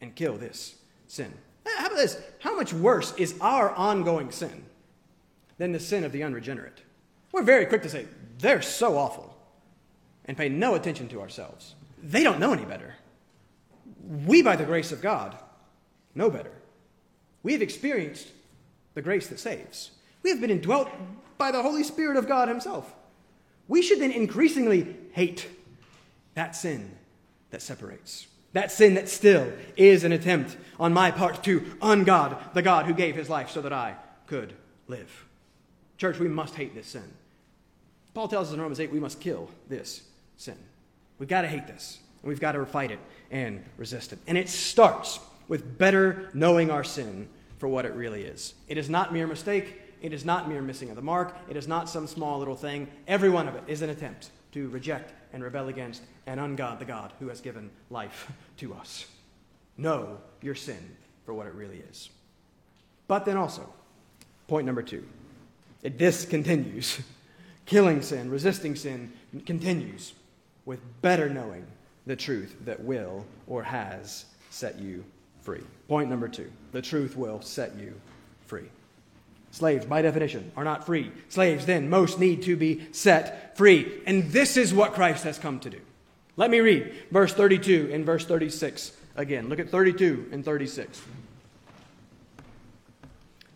[0.00, 0.76] and kill this
[1.08, 1.32] sin?
[1.66, 2.20] How about this?
[2.40, 4.64] How much worse is our ongoing sin
[5.58, 6.82] than the sin of the unregenerate?
[7.32, 8.06] We're very quick to say,
[8.38, 9.34] they're so awful
[10.26, 11.74] and pay no attention to ourselves.
[12.02, 12.94] They don't know any better.
[14.26, 15.36] We, by the grace of God,
[16.14, 16.52] know better.
[17.42, 18.28] We have experienced
[18.94, 19.92] the grace that saves.
[20.22, 20.90] We have been indwelt
[21.38, 22.92] by the Holy Spirit of God Himself.
[23.68, 25.48] We should then increasingly hate
[26.34, 26.96] that sin
[27.50, 28.26] that separates.
[28.52, 32.94] That sin that still is an attempt on my part to ungod the God who
[32.94, 33.94] gave his life so that I
[34.26, 34.54] could
[34.88, 35.26] live.
[35.98, 37.12] Church, we must hate this sin.
[38.12, 40.02] Paul tells us in Romans 8 we must kill this
[40.36, 40.56] sin.
[41.18, 42.98] We've got to hate this, we've got to fight it
[43.30, 44.18] and resist it.
[44.26, 47.28] And it starts with better knowing our sin
[47.58, 48.54] for what it really is.
[48.68, 51.68] It is not mere mistake, it is not mere missing of the mark, it is
[51.68, 52.88] not some small little thing.
[53.06, 56.84] Every one of it is an attempt to reject and rebel against and ungod the
[56.84, 59.06] God who has given life to us.
[59.76, 62.10] Know your sin for what it really is.
[63.08, 63.68] But then also,
[64.46, 65.06] point number two,
[65.82, 67.00] it, this continues.
[67.66, 69.12] Killing sin, resisting sin
[69.46, 70.14] continues
[70.64, 71.66] with better knowing
[72.10, 75.04] the truth that will or has set you
[75.42, 75.62] free.
[75.86, 77.94] Point number two the truth will set you
[78.46, 78.68] free.
[79.52, 81.12] Slaves, by definition, are not free.
[81.28, 84.00] Slaves, then, most need to be set free.
[84.06, 85.80] And this is what Christ has come to do.
[86.36, 89.48] Let me read verse 32 and verse 36 again.
[89.48, 91.00] Look at 32 and 36.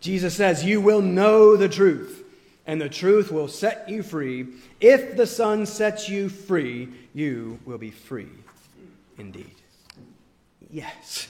[0.00, 2.24] Jesus says, You will know the truth,
[2.68, 4.46] and the truth will set you free.
[4.80, 8.28] If the Son sets you free, you will be free
[9.18, 9.54] indeed.
[10.70, 11.28] Yes.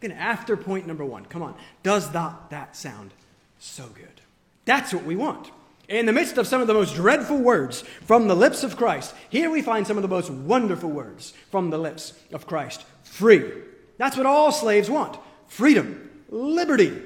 [0.00, 1.54] Again, after point number one, come on.
[1.82, 3.12] Does that, that sound
[3.58, 4.20] so good.
[4.64, 5.50] That's what we want.
[5.88, 9.14] In the midst of some of the most dreadful words from the lips of Christ,
[9.28, 13.50] here we find some of the most wonderful words from the lips of Christ free.
[13.98, 15.18] That's what all slaves want
[15.48, 17.02] freedom, liberty.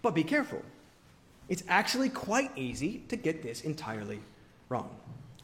[0.00, 0.62] But be careful.
[1.48, 4.20] It's actually quite easy to get this entirely
[4.68, 4.94] wrong.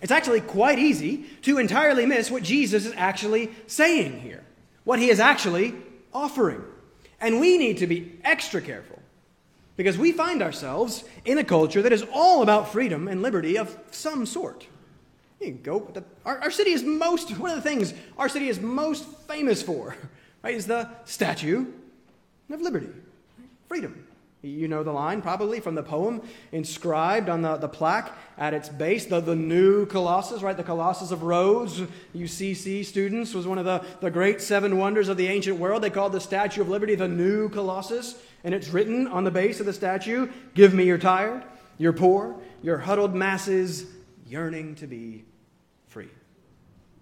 [0.00, 4.42] It's actually quite easy to entirely miss what Jesus is actually saying here,
[4.84, 5.74] what he is actually
[6.12, 6.62] offering.
[7.20, 8.98] And we need to be extra careful
[9.76, 13.78] because we find ourselves in a culture that is all about freedom and liberty of
[13.90, 14.66] some sort.
[15.40, 15.90] You go,
[16.24, 19.96] our, our city is most, one of the things our city is most famous for,
[20.42, 21.66] right, is the Statue
[22.50, 22.90] of Liberty.
[23.68, 24.06] Freedom.
[24.42, 28.70] You know the line probably from the poem inscribed on the, the plaque at its
[28.70, 30.56] base, the, the new Colossus, right?
[30.56, 31.82] The Colossus of Rhodes.
[32.16, 35.82] UCC students was one of the, the great seven wonders of the ancient world.
[35.82, 38.14] They called the Statue of Liberty the new Colossus.
[38.42, 41.44] And it's written on the base of the statue Give me your tired,
[41.76, 43.84] your poor, your huddled masses
[44.26, 45.24] yearning to be.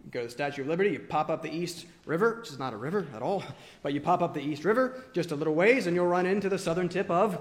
[0.09, 2.59] You go to the Statue of Liberty, you pop up the East River, which is
[2.59, 3.44] not a river at all,
[3.83, 6.49] but you pop up the East River just a little ways, and you'll run into
[6.49, 7.38] the southern tip of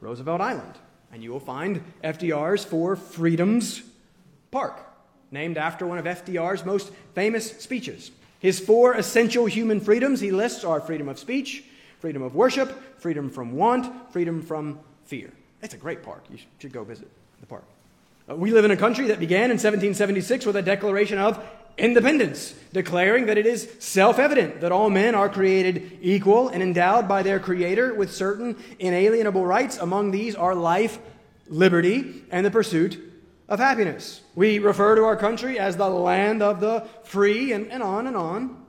[0.00, 0.74] Roosevelt Island.
[1.12, 3.82] And you will find FDR's Four Freedoms
[4.50, 4.80] Park,
[5.30, 8.10] named after one of FDR's most famous speeches.
[8.40, 11.62] His four essential human freedoms he lists are freedom of speech,
[12.00, 15.32] freedom of worship, freedom from want, freedom from fear.
[15.62, 16.24] It's a great park.
[16.32, 17.62] You should go visit the park.
[18.28, 21.42] Uh, we live in a country that began in 1776 with a declaration of
[21.78, 27.08] independence, declaring that it is self evident that all men are created equal and endowed
[27.08, 29.78] by their Creator with certain inalienable rights.
[29.78, 30.98] Among these are life,
[31.48, 33.00] liberty, and the pursuit
[33.48, 34.20] of happiness.
[34.34, 38.16] We refer to our country as the land of the free, and, and on and
[38.16, 38.64] on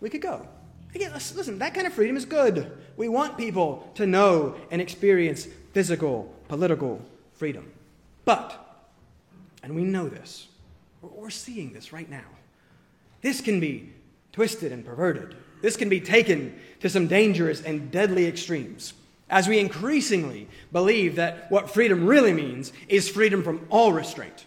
[0.00, 0.46] we could go.
[0.94, 2.70] Again, listen, that kind of freedom is good.
[2.96, 7.00] We want people to know and experience physical, political
[7.32, 7.72] freedom.
[8.24, 8.58] But,
[9.62, 10.48] and we know this,
[11.02, 12.24] we're seeing this right now.
[13.24, 13.90] This can be
[14.32, 15.34] twisted and perverted.
[15.62, 18.92] This can be taken to some dangerous and deadly extremes
[19.30, 24.44] as we increasingly believe that what freedom really means is freedom from all restraint,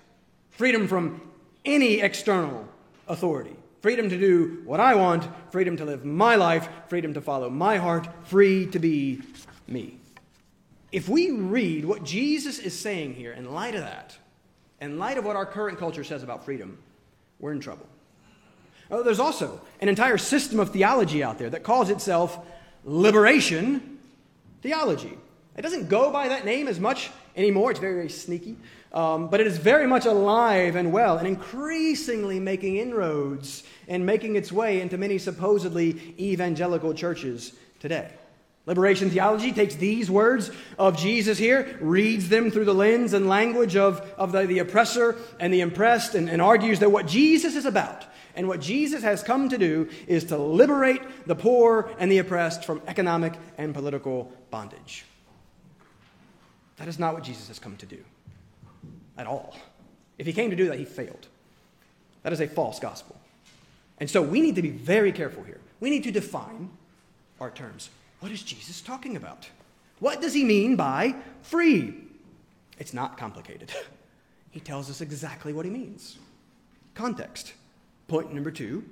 [0.52, 1.20] freedom from
[1.66, 2.68] any external
[3.08, 7.50] authority, freedom to do what I want, freedom to live my life, freedom to follow
[7.50, 9.24] my heart, free to be
[9.66, 9.98] me.
[10.92, 14.16] If we read what Jesus is saying here in light of that,
[14.80, 16.78] in light of what our current culture says about freedom,
[17.40, 17.88] we're in trouble.
[18.90, 22.38] Oh, there's also an entire system of theology out there that calls itself
[22.84, 24.00] liberation
[24.62, 25.18] theology.
[25.58, 27.72] It doesn't go by that name as much anymore.
[27.72, 28.58] It's very, very sneaky.
[28.94, 34.36] Um, but it is very much alive and well and increasingly making inroads and making
[34.36, 38.10] its way into many supposedly evangelical churches today.
[38.66, 43.76] Liberation theology takes these words of Jesus here, reads them through the lens and language
[43.76, 47.66] of, of the, the oppressor and the impressed, and, and argues that what Jesus is
[47.66, 48.06] about
[48.38, 52.64] and what Jesus has come to do is to liberate the poor and the oppressed
[52.64, 55.06] from economic and political bondage.
[56.78, 57.98] That is not what Jesus has come to do
[59.18, 59.58] at all.
[60.20, 61.28] If he came to do that, he failed.
[62.22, 63.20] That is a false gospel.
[63.98, 65.60] And so we need to be very careful here.
[65.80, 66.70] We need to define
[67.42, 67.90] our terms.
[68.20, 69.50] What is Jesus talking about?
[70.00, 71.96] What does he mean by free?
[72.78, 73.74] It's not complicated.
[74.50, 76.18] He tells us exactly what he means.
[76.96, 77.54] Context.
[78.08, 78.86] Point number two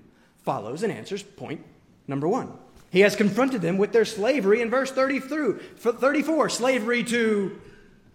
[0.44, 1.64] follows and answers point
[2.08, 2.52] number one.
[2.92, 6.50] He has confronted them with their slavery in verse 30 through 34.
[6.50, 7.60] Slavery to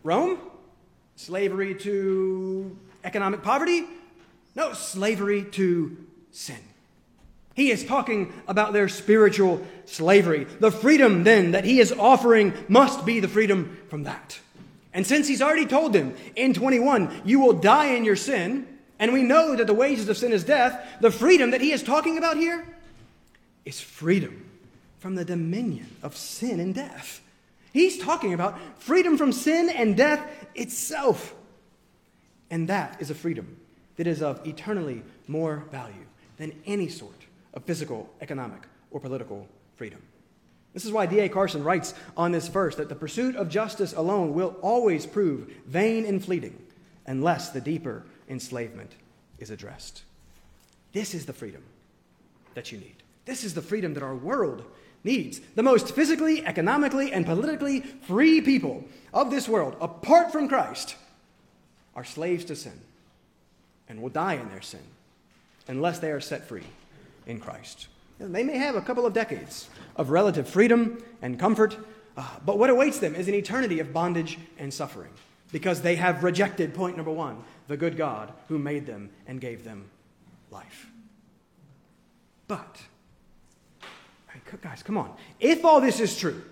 [0.03, 0.39] Rome?
[1.17, 3.85] Slavery to economic poverty?
[4.55, 5.97] No, slavery to
[6.31, 6.57] sin.
[7.55, 10.45] He is talking about their spiritual slavery.
[10.61, 14.41] The freedom then that he is offering must be the freedom from that.
[14.95, 18.67] And since he's already told them in 21, you will die in your sin,
[19.01, 21.83] and we know that the wages of sin is death, the freedom that he is
[21.83, 22.67] talking about here
[23.65, 24.45] is freedom
[24.99, 27.23] from the dominion of sin and death.
[27.73, 30.21] He's talking about freedom from sin and death
[30.55, 31.35] itself.
[32.51, 33.57] And that is a freedom
[33.97, 36.05] that is of eternally more value
[36.37, 40.03] than any sort of physical, economic, or political freedom.
[40.75, 41.31] This is why D.A.
[41.31, 46.05] Carson writes on this verse that the pursuit of justice alone will always prove vain
[46.05, 46.57] and fleeting
[47.07, 48.93] unless the deeper enslavement
[49.39, 50.03] is addressed.
[50.93, 51.63] This is the freedom
[52.55, 52.97] that you need.
[53.27, 54.65] This is the freedom that our world
[55.05, 55.41] needs.
[55.55, 60.97] The most physically, economically, and politically free people of this world, apart from Christ,
[61.95, 62.81] are slaves to sin
[63.89, 64.81] and will die in their sin
[65.69, 66.65] unless they are set free
[67.27, 67.89] in Christ.
[68.19, 71.77] They may have a couple of decades of relative freedom and comfort,
[72.17, 75.11] uh, but what awaits them is an eternity of bondage and suffering
[75.53, 79.63] because they have rejected point number one the good God who made them and gave
[79.63, 79.89] them
[80.51, 80.91] life.
[82.49, 82.83] But,
[84.61, 85.15] guys, come on.
[85.39, 86.43] If all this is true,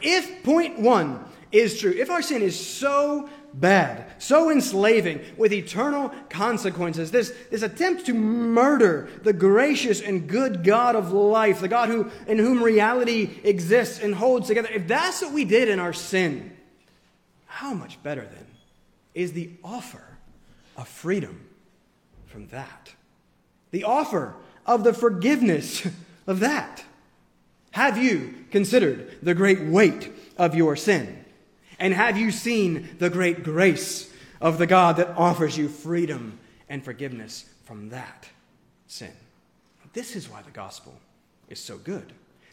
[0.00, 6.12] if point one is true, if our sin is so bad, so enslaving, with eternal
[6.28, 11.88] consequences, this, this attempt to murder the gracious and good God of life, the God
[11.88, 15.92] who, in whom reality exists and holds together, if that's what we did in our
[15.92, 16.56] sin,
[17.46, 18.46] how much better then
[19.14, 20.09] is the offer
[20.76, 21.48] of freedom
[22.26, 22.94] from that?
[23.70, 24.34] The offer
[24.66, 25.86] of the forgiveness
[26.26, 26.84] of that.
[27.72, 31.24] Have you considered the great weight of your sin?
[31.78, 36.84] And have you seen the great grace of the God that offers you freedom and
[36.84, 38.28] forgiveness from that
[38.86, 39.12] sin?
[39.92, 40.94] This is why the gospel
[41.48, 42.12] is so good.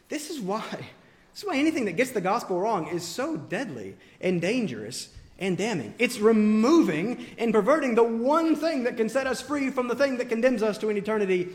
[0.09, 0.63] This is why.
[0.71, 5.09] This is why anything that gets the gospel wrong is so deadly and dangerous
[5.39, 5.93] and damning.
[5.99, 10.17] It's removing and perverting the one thing that can set us free from the thing
[10.17, 11.49] that condemns us to an eternity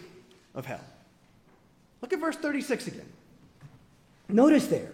[0.55, 0.85] of hell.
[2.01, 3.13] Look at verse 36 again.
[4.29, 4.93] Notice there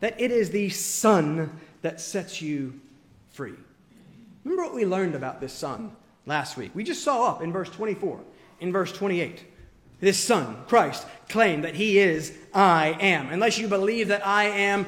[0.00, 2.80] that it is the Son that sets you
[3.30, 3.54] free.
[4.44, 5.92] Remember what we learned about this Son
[6.26, 6.70] last week?
[6.74, 8.20] We just saw up in verse 24,
[8.60, 9.44] in verse 28.
[10.00, 13.28] This Son, Christ, claimed that He is I am.
[13.28, 14.86] Unless you believe that I am,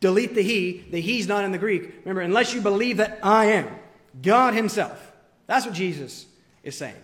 [0.00, 0.84] delete the He.
[0.90, 1.94] The He's not in the Greek.
[2.00, 3.68] Remember, unless you believe that I am,
[4.22, 5.12] God Himself.
[5.46, 6.26] That's what Jesus
[6.62, 6.96] is saying.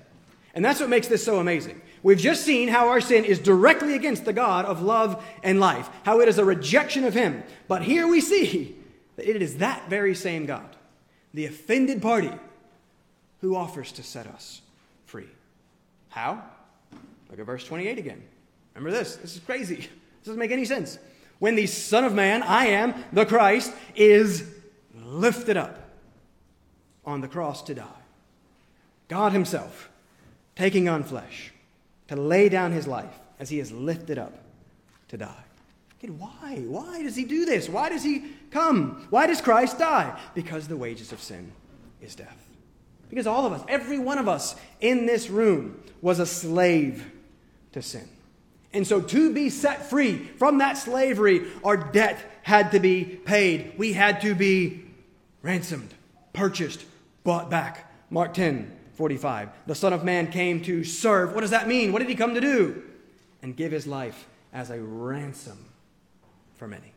[0.54, 1.80] And that's what makes this so amazing.
[2.02, 5.88] We've just seen how our sin is directly against the God of love and life,
[6.04, 7.42] how it is a rejection of Him.
[7.68, 8.76] But here we see
[9.16, 10.76] that it is that very same God,
[11.34, 12.32] the offended party,
[13.40, 14.62] who offers to set us
[15.04, 15.28] free.
[16.08, 16.42] How?
[17.30, 18.22] Look at verse 28 again.
[18.74, 19.16] Remember this.
[19.16, 19.76] This is crazy.
[19.76, 19.88] This
[20.24, 20.98] doesn't make any sense.
[21.38, 24.48] When the Son of Man, I am, the Christ, is
[24.94, 25.90] lifted up
[27.04, 27.86] on the cross to die.
[29.08, 29.90] God Himself
[30.56, 31.52] taking on flesh
[32.08, 34.32] to lay down His life as He is lifted up
[35.08, 35.44] to die.
[35.98, 36.62] Okay, why?
[36.66, 37.68] Why does He do this?
[37.68, 39.06] Why does He come?
[39.10, 40.18] Why does Christ die?
[40.34, 41.52] Because the wages of sin
[42.00, 42.46] is death.
[43.08, 47.10] Because all of us, every one of us in this room, was a slave
[47.72, 48.08] to sin.
[48.76, 53.72] And so, to be set free from that slavery, our debt had to be paid.
[53.78, 54.84] We had to be
[55.40, 55.94] ransomed,
[56.34, 56.84] purchased,
[57.24, 57.90] bought back.
[58.10, 59.48] Mark 10 45.
[59.66, 61.34] The Son of Man came to serve.
[61.34, 61.90] What does that mean?
[61.92, 62.82] What did he come to do?
[63.42, 65.58] And give his life as a ransom
[66.56, 66.92] for many.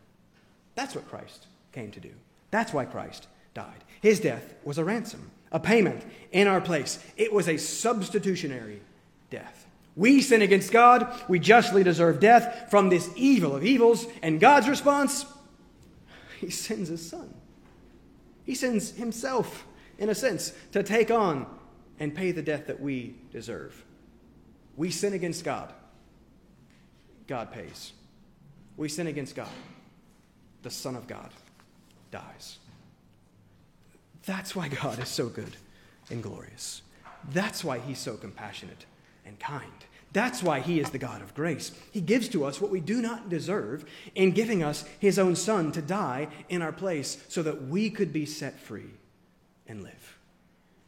[0.75, 2.11] That's what Christ came to do.
[2.51, 3.83] That's why Christ died.
[4.01, 6.99] His death was a ransom, a payment in our place.
[7.15, 8.81] It was a substitutionary
[9.29, 9.58] death.
[9.95, 11.13] We sin against God.
[11.27, 14.05] We justly deserve death from this evil of evils.
[14.21, 15.25] And God's response?
[16.39, 17.33] He sends His Son.
[18.45, 19.65] He sends Himself,
[19.97, 21.45] in a sense, to take on
[21.99, 23.83] and pay the death that we deserve.
[24.77, 25.73] We sin against God.
[27.27, 27.91] God pays.
[28.77, 29.49] We sin against God.
[30.63, 31.29] The Son of God
[32.11, 32.59] dies.
[34.25, 35.57] That's why God is so good
[36.09, 36.81] and glorious.
[37.31, 38.85] That's why He's so compassionate
[39.29, 39.71] and kind.
[40.11, 41.71] That's why he is the God of grace.
[41.91, 45.71] He gives to us what we do not deserve in giving us his own son
[45.73, 48.89] to die in our place so that we could be set free
[49.67, 50.17] and live.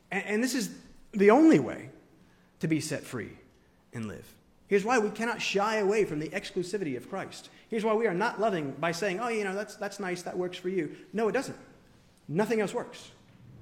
[0.10, 0.72] And, and this is
[1.12, 1.90] the only way
[2.62, 3.32] to be set free
[3.94, 4.28] and live.
[4.68, 7.50] Here's why we cannot shy away from the exclusivity of Christ.
[7.70, 10.38] Here's why we are not loving by saying, oh, you know, that's, that's nice, that
[10.38, 10.96] works for you.
[11.14, 11.58] No, it doesn't.
[12.28, 13.12] Nothing else works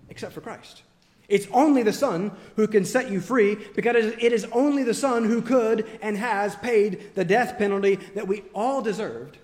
[0.10, 0.84] except for Christ.
[1.30, 5.24] It's only the Son who can set you free because it is only the Son
[5.24, 9.38] who could and has paid the death penalty that we all deserved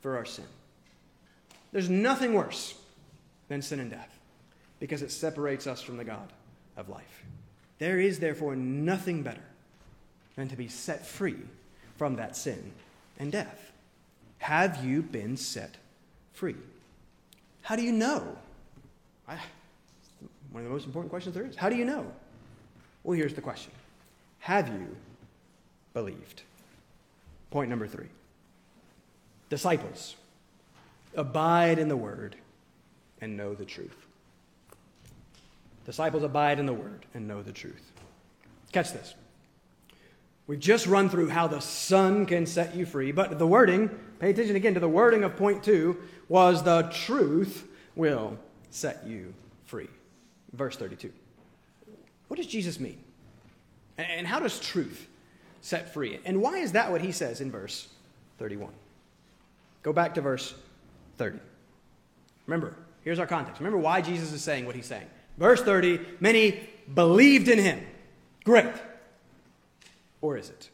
[0.00, 0.46] for our sin.
[1.70, 2.74] There's nothing worse
[3.48, 4.18] than sin and death
[4.80, 6.32] because it separates us from the God
[6.76, 7.24] of life.
[7.78, 9.44] There is therefore nothing better
[10.34, 11.36] than to be set free
[11.96, 12.72] from that sin
[13.18, 13.72] and death.
[14.38, 15.76] Have you been set
[16.32, 16.56] free?
[17.62, 18.38] How do you know?
[19.28, 19.38] I,
[20.56, 21.54] one of the most important questions there is.
[21.54, 22.10] How do you know?
[23.04, 23.72] Well, here's the question
[24.38, 24.96] Have you
[25.92, 26.44] believed?
[27.50, 28.06] Point number three
[29.50, 30.16] Disciples,
[31.14, 32.36] abide in the word
[33.20, 34.06] and know the truth.
[35.84, 37.92] Disciples, abide in the word and know the truth.
[38.72, 39.14] Catch this.
[40.46, 43.90] We've just run through how the Son can set you free, but the wording,
[44.20, 45.98] pay attention again to the wording of point two,
[46.30, 48.38] was the truth will
[48.70, 49.34] set you
[49.66, 49.88] free
[50.56, 51.12] verse 32.
[52.28, 52.98] What does Jesus mean?
[53.98, 55.08] And how does truth
[55.60, 56.18] set free?
[56.24, 57.88] And why is that what he says in verse
[58.38, 58.72] 31?
[59.82, 60.54] Go back to verse
[61.18, 61.38] 30.
[62.46, 63.60] Remember, here's our context.
[63.60, 65.06] Remember why Jesus is saying what he's saying.
[65.38, 66.60] Verse 30 many
[66.92, 67.80] believed in him.
[68.44, 68.72] Great.
[70.20, 70.70] Or is it?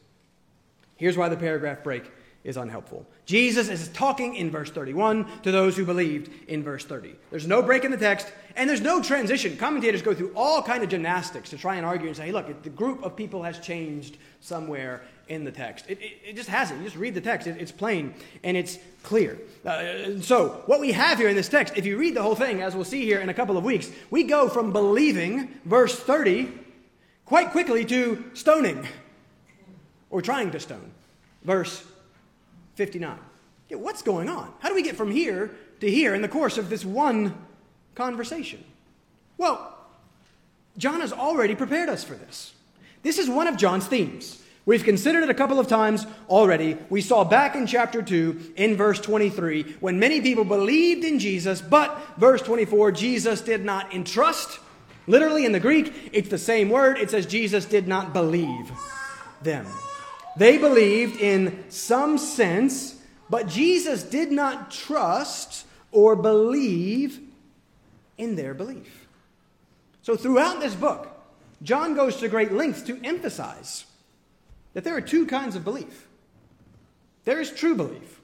[0.95, 2.09] Here's why the paragraph break
[2.43, 3.05] is unhelpful.
[3.25, 7.15] Jesus is talking in verse 31 to those who believed in verse 30.
[7.31, 9.55] There's no break in the text, and there's no transition.
[9.55, 12.63] Commentators go through all kind of gymnastics to try and argue and say, hey, look,
[12.63, 15.85] the group of people has changed somewhere in the text.
[15.87, 16.79] It, it, it just hasn't.
[16.79, 18.13] You just read the text, it, it's plain
[18.43, 19.39] and it's clear.
[19.65, 22.61] Uh, so, what we have here in this text, if you read the whole thing,
[22.61, 26.51] as we'll see here in a couple of weeks, we go from believing, verse 30,
[27.25, 28.85] quite quickly to stoning,
[30.09, 30.91] or trying to stone,
[31.43, 31.83] verse
[32.75, 33.17] 59.
[33.69, 34.53] Yeah, what's going on?
[34.59, 37.35] How do we get from here to here in the course of this one
[37.95, 38.63] conversation?
[39.37, 39.77] Well,
[40.77, 42.53] John has already prepared us for this.
[43.03, 44.41] This is one of John's themes.
[44.65, 46.77] We've considered it a couple of times already.
[46.89, 51.61] We saw back in chapter 2, in verse 23, when many people believed in Jesus,
[51.61, 54.59] but, verse 24, Jesus did not entrust.
[55.05, 56.97] Literally in the Greek, it's the same word.
[56.97, 58.71] It says Jesus did not believe
[59.41, 59.67] them.
[60.35, 62.95] They believed in some sense,
[63.29, 67.19] but Jesus did not trust or believe
[68.17, 69.07] in their belief.
[70.01, 71.09] So, throughout this book,
[71.61, 73.85] John goes to great lengths to emphasize
[74.73, 76.07] that there are two kinds of belief
[77.25, 78.19] there is true belief,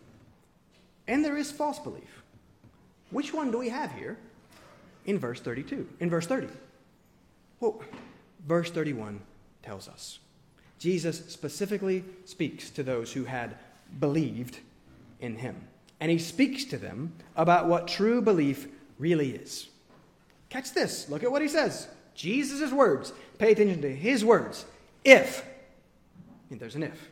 [1.08, 2.24] and there is false belief.
[3.12, 4.18] Which one do we have here
[5.06, 5.88] in verse 32?
[6.02, 6.48] In verse 30?
[7.60, 7.82] Well,
[8.46, 9.22] verse 31
[9.64, 10.20] tells us.
[10.80, 13.56] Jesus specifically speaks to those who had
[14.00, 14.60] believed
[15.20, 15.56] in him.
[16.00, 18.68] And he speaks to them about what true belief
[18.98, 19.68] really is.
[20.50, 21.10] Catch this.
[21.10, 21.88] Look at what he says.
[22.16, 23.14] Jesus' words.
[23.38, 24.66] Pay attention to his words.
[25.04, 25.46] If
[26.50, 27.10] there's an if.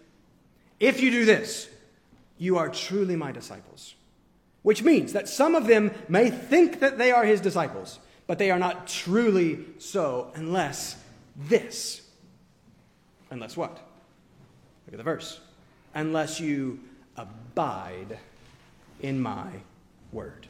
[0.80, 1.70] If you do this,
[2.38, 3.96] you are truly my disciples.
[4.64, 8.52] Which means that some of them may think that they are his disciples, but they
[8.52, 10.98] are not truly so unless
[11.36, 12.02] this.
[13.30, 13.72] Unless what?
[14.86, 15.40] Look at the verse.
[15.94, 16.80] Unless you
[17.16, 18.20] abide
[19.02, 19.48] in my
[20.12, 20.48] word.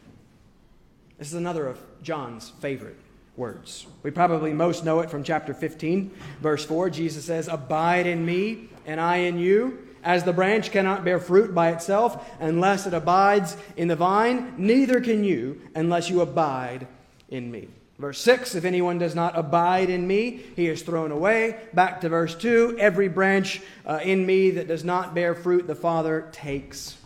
[1.17, 2.97] This is another of John's favorite
[3.36, 3.88] words.
[4.03, 6.11] We probably most know it from chapter 15,
[6.41, 6.89] verse 4.
[6.89, 9.84] Jesus says, Abide in me, and I in you.
[10.03, 15.01] As the branch cannot bear fruit by itself unless it abides in the vine, neither
[15.01, 16.88] can you unless you abide
[17.30, 17.67] in me.
[18.00, 21.58] Verse 6 If anyone does not abide in me, he is thrown away.
[21.74, 25.76] Back to verse 2 Every branch uh, in me that does not bear fruit, the
[25.76, 26.98] Father takes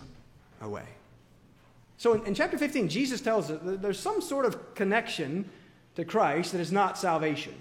[0.61, 0.85] away.
[1.97, 5.49] So in, in chapter 15, Jesus tells us that there's some sort of connection
[5.95, 7.53] to Christ that is not salvation.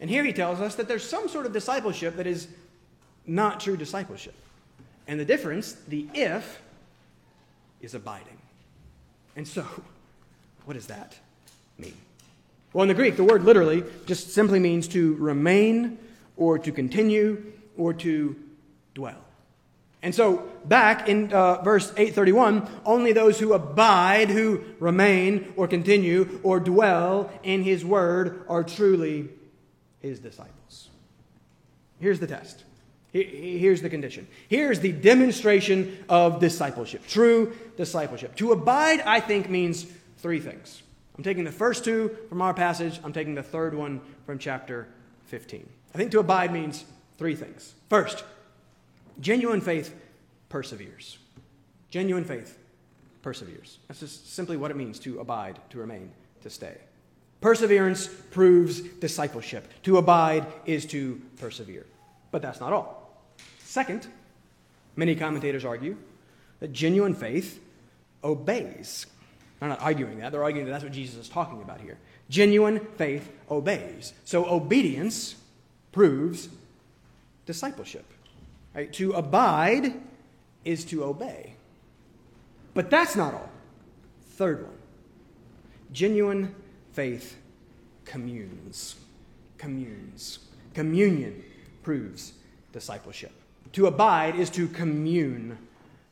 [0.00, 2.48] And here he tells us that there's some sort of discipleship that is
[3.26, 4.34] not true discipleship.
[5.06, 6.60] And the difference, the if,
[7.80, 8.38] is abiding.
[9.36, 9.66] And so,
[10.64, 11.16] what does that
[11.78, 11.94] mean?
[12.72, 15.98] Well, in the Greek, the word literally just simply means to remain
[16.36, 18.36] or to continue or to
[18.94, 19.18] dwell.
[20.02, 26.40] And so, back in uh, verse 831, only those who abide, who remain or continue
[26.42, 29.28] or dwell in his word are truly
[30.00, 30.88] his disciples.
[32.00, 32.64] Here's the test
[33.12, 34.26] Here's the condition.
[34.48, 38.34] Here's the demonstration of discipleship, true discipleship.
[38.36, 39.86] To abide, I think, means
[40.18, 40.81] three things.
[41.16, 44.88] I'm taking the first two from our passage, I'm taking the third one from chapter
[45.26, 45.68] 15.
[45.94, 46.84] I think to abide means
[47.18, 47.74] three things.
[47.88, 48.24] First,
[49.20, 49.94] genuine faith
[50.48, 51.18] perseveres.
[51.90, 52.58] Genuine faith
[53.22, 53.78] perseveres.
[53.88, 56.10] That's just simply what it means to abide, to remain,
[56.42, 56.76] to stay.
[57.40, 59.68] Perseverance proves discipleship.
[59.82, 61.86] To abide is to persevere.
[62.30, 63.10] But that's not all.
[63.64, 64.06] Second,
[64.96, 65.96] many commentators argue
[66.60, 67.60] that genuine faith
[68.22, 69.06] obeys.
[69.62, 71.96] They're not arguing that, they're arguing that that's what Jesus is talking about here.
[72.28, 74.12] Genuine faith obeys.
[74.24, 75.36] So obedience
[75.92, 76.48] proves
[77.46, 78.04] discipleship.
[78.74, 78.92] Right?
[78.94, 79.94] To abide
[80.64, 81.54] is to obey.
[82.74, 83.50] But that's not all.
[84.30, 84.74] Third one
[85.92, 86.56] genuine
[86.90, 87.36] faith
[88.04, 88.96] communes.
[89.58, 90.40] Communes.
[90.74, 91.40] Communion
[91.84, 92.32] proves
[92.72, 93.30] discipleship.
[93.74, 95.56] To abide is to commune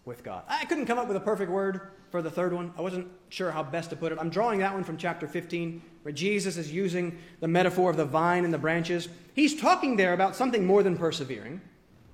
[0.04, 0.44] with God.
[0.48, 2.72] I couldn't come up with a perfect word for the third one.
[2.76, 4.18] I wasn't sure how best to put it.
[4.20, 8.04] I'm drawing that one from chapter 15, where Jesus is using the metaphor of the
[8.04, 9.08] vine and the branches.
[9.34, 11.60] He's talking there about something more than persevering.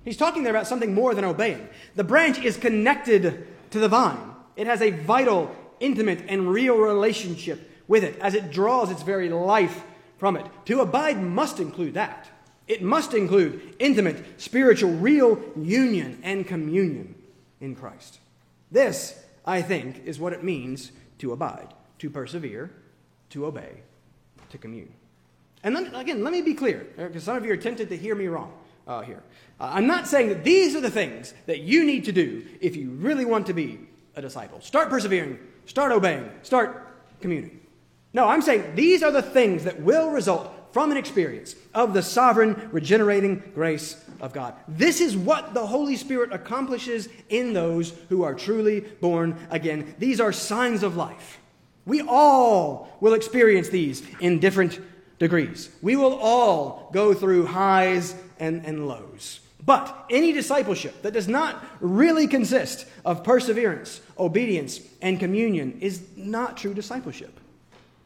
[0.03, 1.67] He's talking there about something more than obeying.
[1.95, 7.69] The branch is connected to the vine, it has a vital, intimate, and real relationship
[7.87, 9.83] with it as it draws its very life
[10.17, 10.45] from it.
[10.65, 12.29] To abide must include that.
[12.67, 17.15] It must include intimate, spiritual, real union and communion
[17.61, 18.19] in Christ.
[18.71, 22.69] This, I think, is what it means to abide, to persevere,
[23.29, 23.81] to obey,
[24.49, 24.93] to commune.
[25.63, 28.13] And then, again, let me be clear, because some of you are tempted to hear
[28.13, 28.51] me wrong
[28.85, 29.23] uh, here.
[29.59, 32.75] Uh, I'm not saying that these are the things that you need to do if
[32.75, 33.79] you really want to be
[34.15, 34.61] a disciple.
[34.61, 36.87] Start persevering, start obeying, start
[37.21, 37.61] communing.
[38.13, 42.03] No, I'm saying these are the things that will result from an experience of the
[42.03, 44.53] sovereign, regenerating grace of God.
[44.67, 49.95] This is what the Holy Spirit accomplishes in those who are truly born again.
[49.99, 51.39] These are signs of life.
[51.85, 54.79] We all will experience these in different
[55.19, 55.69] degrees.
[55.81, 59.39] We will all go through highs and, and lows.
[59.65, 66.57] But any discipleship that does not really consist of perseverance, obedience, and communion is not
[66.57, 67.39] true discipleship.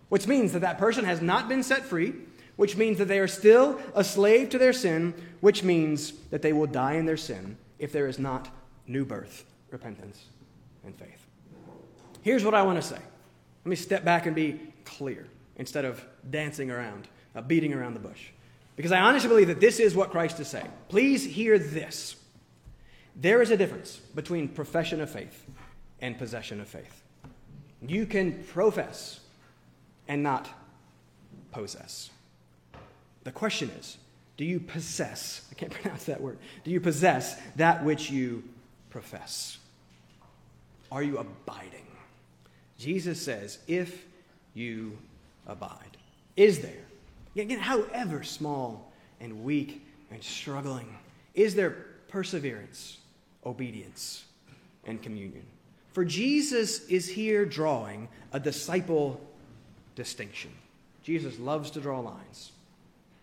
[0.10, 2.14] Which means that that person has not been set free,
[2.56, 6.54] which means that they are still a slave to their sin, which means that they
[6.54, 8.48] will die in their sin if there is not
[8.88, 10.26] new birth, repentance,
[10.86, 11.26] and faith.
[12.22, 13.00] Here's what I want to say.
[13.66, 15.28] Let me step back and be clear
[15.58, 18.30] instead of dancing around, uh, beating around the bush.
[18.76, 20.72] Because I honestly believe that this is what Christ is saying.
[20.90, 22.16] Please hear this.
[23.16, 25.46] There is a difference between profession of faith
[26.00, 27.04] and possession of faith.
[27.86, 29.20] You can profess
[30.08, 30.50] and not
[31.52, 32.10] possess.
[33.24, 33.98] The question is
[34.42, 35.48] do you possess?
[35.52, 36.40] I can't pronounce that word.
[36.64, 38.44] Do you possess that which you
[38.90, 39.60] profess?
[40.92, 41.86] Are you abiding?
[42.80, 44.04] Jesus says, if
[44.56, 44.98] you
[45.46, 45.96] abide.
[46.36, 46.72] Is there
[47.38, 50.98] Again, however small and weak and struggling,
[51.36, 52.98] is there perseverance,
[53.46, 54.26] obedience,
[54.86, 55.46] and communion?
[55.94, 59.22] For Jesus is here drawing a disciple
[59.94, 60.50] distinction.
[61.04, 62.54] Jesus loves to draw lines.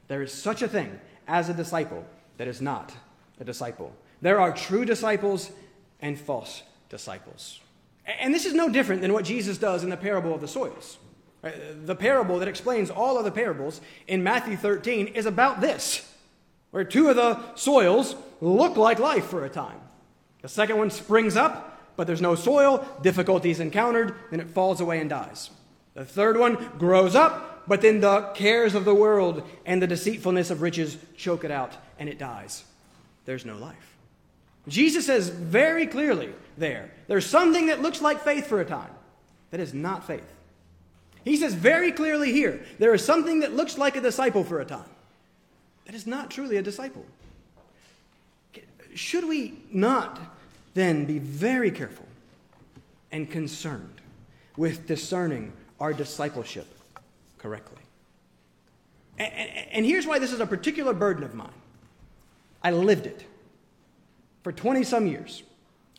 [0.07, 0.99] There is such a thing
[1.29, 2.05] as a disciple
[2.39, 2.93] that is not
[3.39, 3.93] a disciple.
[4.21, 5.51] There are true disciples
[6.01, 7.61] and false disciples.
[8.05, 10.99] And this is no different than what Jesus does in the parable of the soils.
[11.45, 11.51] Uh,
[11.85, 16.13] the parable that explains all of the parables in Matthew 13 is about this,
[16.71, 19.79] where two of the soils look like life for a time.
[20.43, 25.01] The second one springs up, but there's no soil, difficulties encountered, then it falls away
[25.01, 25.51] and dies.
[25.95, 30.51] The third one grows up, but then the cares of the world and the deceitfulness
[30.51, 32.65] of riches choke it out, and it dies.
[33.27, 33.97] There's no life.
[34.67, 38.91] Jesus says very clearly there there's something that looks like faith for a time
[39.51, 40.31] that is not faith.
[41.25, 44.65] He says very clearly here there is something that looks like a disciple for a
[44.65, 44.89] time
[45.85, 47.05] that is not truly a disciple.
[48.95, 50.19] Should we not
[50.75, 52.07] then be very careful
[53.13, 54.01] and concerned
[54.57, 56.67] with discerning our discipleship
[57.39, 57.83] correctly?
[59.19, 61.51] And, and, and here's why this is a particular burden of mine
[62.63, 63.25] I lived it
[64.43, 65.43] for 20 some years.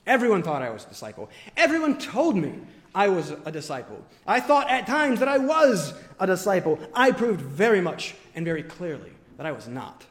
[0.05, 1.29] Everyone thought I was a disciple.
[1.55, 2.53] Everyone told me
[2.95, 4.03] I was a disciple.
[4.25, 6.79] I thought at times that I was a disciple.
[6.93, 10.05] I proved very much and very clearly that I was not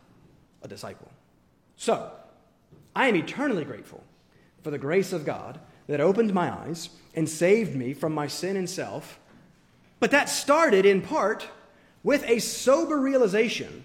[0.62, 1.10] a disciple.
[1.76, 2.10] So,
[2.94, 4.02] I am eternally grateful
[4.62, 8.56] for the grace of God that opened my eyes and saved me from my sin
[8.56, 9.18] and self.
[10.01, 11.49] But that started in part
[12.03, 13.84] with a sober realization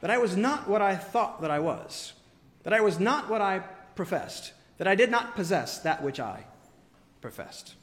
[0.00, 2.14] that I was not what I thought that I was,
[2.62, 3.58] that I was not what I
[3.94, 6.44] professed, that I did not possess that which I
[7.20, 7.74] professed.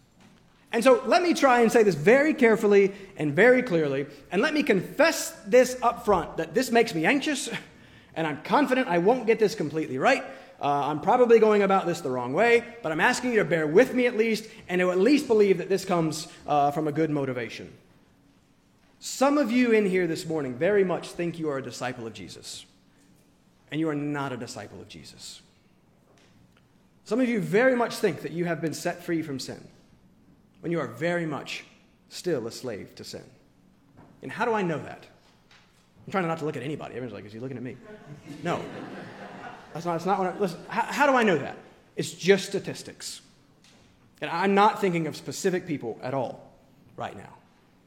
[0.72, 4.54] And so let me try and say this very carefully and very clearly, and let
[4.54, 7.50] me confess this up front that this makes me anxious,
[8.16, 10.24] and I'm confident I won't get this completely right.
[10.60, 13.68] Uh, I'm probably going about this the wrong way, but I'm asking you to bear
[13.68, 16.92] with me at least, and to at least believe that this comes uh, from a
[16.92, 17.72] good motivation.
[19.00, 22.14] Some of you in here this morning very much think you are a disciple of
[22.14, 22.66] Jesus,
[23.72, 25.42] and you are not a disciple of Jesus.
[27.06, 29.66] Some of you very much think that you have been set free from sin
[30.62, 31.64] when you are very much
[32.10, 33.24] still a slave to sin.
[34.24, 35.06] And how do I know that?
[36.06, 36.96] I'm trying not to look at anybody.
[36.96, 37.78] Everyone's like, is he looking at me?
[38.44, 38.62] No.
[39.74, 41.58] That's not, that's not what I, listen, how, how do I know that?
[41.96, 43.22] It's just statistics.
[44.22, 46.52] And I'm not thinking of specific people at all
[46.96, 47.34] right now.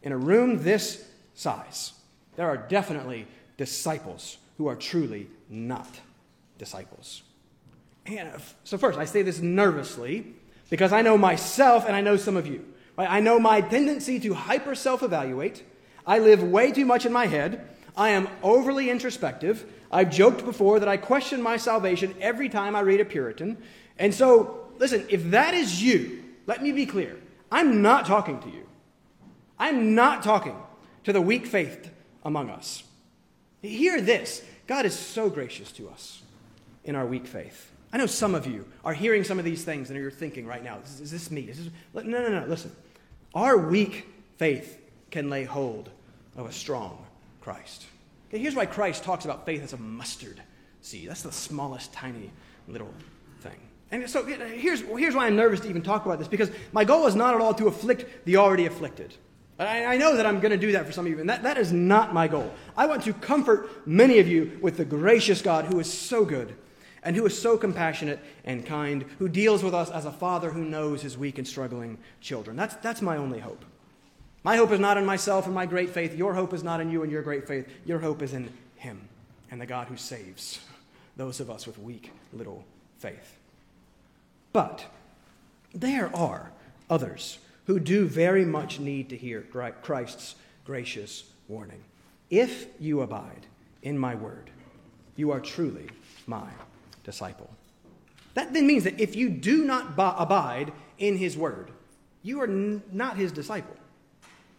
[0.03, 1.93] In a room this size,
[2.37, 3.27] there are definitely
[3.57, 5.89] disciples who are truly not
[6.59, 7.23] disciples.
[8.07, 10.27] And uh, so, first, I say this nervously
[10.71, 12.65] because I know myself and I know some of you.
[12.97, 13.11] Right?
[13.11, 15.63] I know my tendency to hyper self evaluate.
[16.07, 17.69] I live way too much in my head.
[17.97, 19.71] I am overly introspective.
[19.91, 23.59] I've joked before that I question my salvation every time I read a Puritan.
[23.99, 27.19] And so, listen, if that is you, let me be clear.
[27.51, 28.67] I'm not talking to you.
[29.59, 30.57] I'm not talking
[31.05, 31.91] to the weak faith
[32.25, 32.85] among us.
[33.63, 36.23] Hear this God is so gracious to us
[36.85, 37.71] in our weak faith.
[37.93, 40.63] I know some of you are hearing some of these things and you're thinking right
[40.63, 41.43] now, is, is this me?
[41.43, 41.73] Is this...
[41.93, 42.71] No, no, no, listen.
[43.35, 44.07] Our weak
[44.39, 44.81] faith
[45.11, 45.91] can lay hold
[46.37, 47.05] of a strong
[47.41, 47.87] Christ.
[48.31, 50.41] Okay, here's why Christ talks about faith as a mustard
[50.83, 51.09] seed.
[51.09, 52.31] That's the smallest, tiny
[52.69, 52.95] little
[53.41, 53.59] thing.
[53.91, 57.09] And so here's, here's why I'm nervous to even talk about this, because my goal
[57.09, 59.15] is not at all to afflict the already afflicted.
[59.59, 61.43] I, I know that I'm going to do that for some of you, and that,
[61.43, 62.53] that is not my goal.
[62.77, 66.55] I want to comfort many of you with the gracious God who is so good
[67.03, 70.65] and who is so compassionate and kind, who deals with us as a father who
[70.65, 72.57] knows his weak and struggling children.
[72.57, 73.65] That's, that's my only hope.
[74.43, 76.17] My hope is not in myself and my great faith.
[76.17, 77.69] Your hope is not in you and your great faith.
[77.85, 79.09] Your hope is in him
[79.51, 80.61] and the God who saves,
[81.17, 82.65] those of us with weak little
[82.99, 83.37] faith.
[84.53, 84.87] But
[85.75, 86.53] there are
[86.89, 89.43] others who do very much need to hear
[89.83, 90.35] Christ's
[90.65, 91.83] gracious warning.
[92.31, 93.47] If you abide
[93.83, 94.51] in my word,
[95.17, 95.89] you are truly
[96.27, 96.49] my
[97.05, 97.51] disciple.
[98.35, 101.71] That then means that if you do not abide in his word,
[102.23, 103.77] you are not his disciple.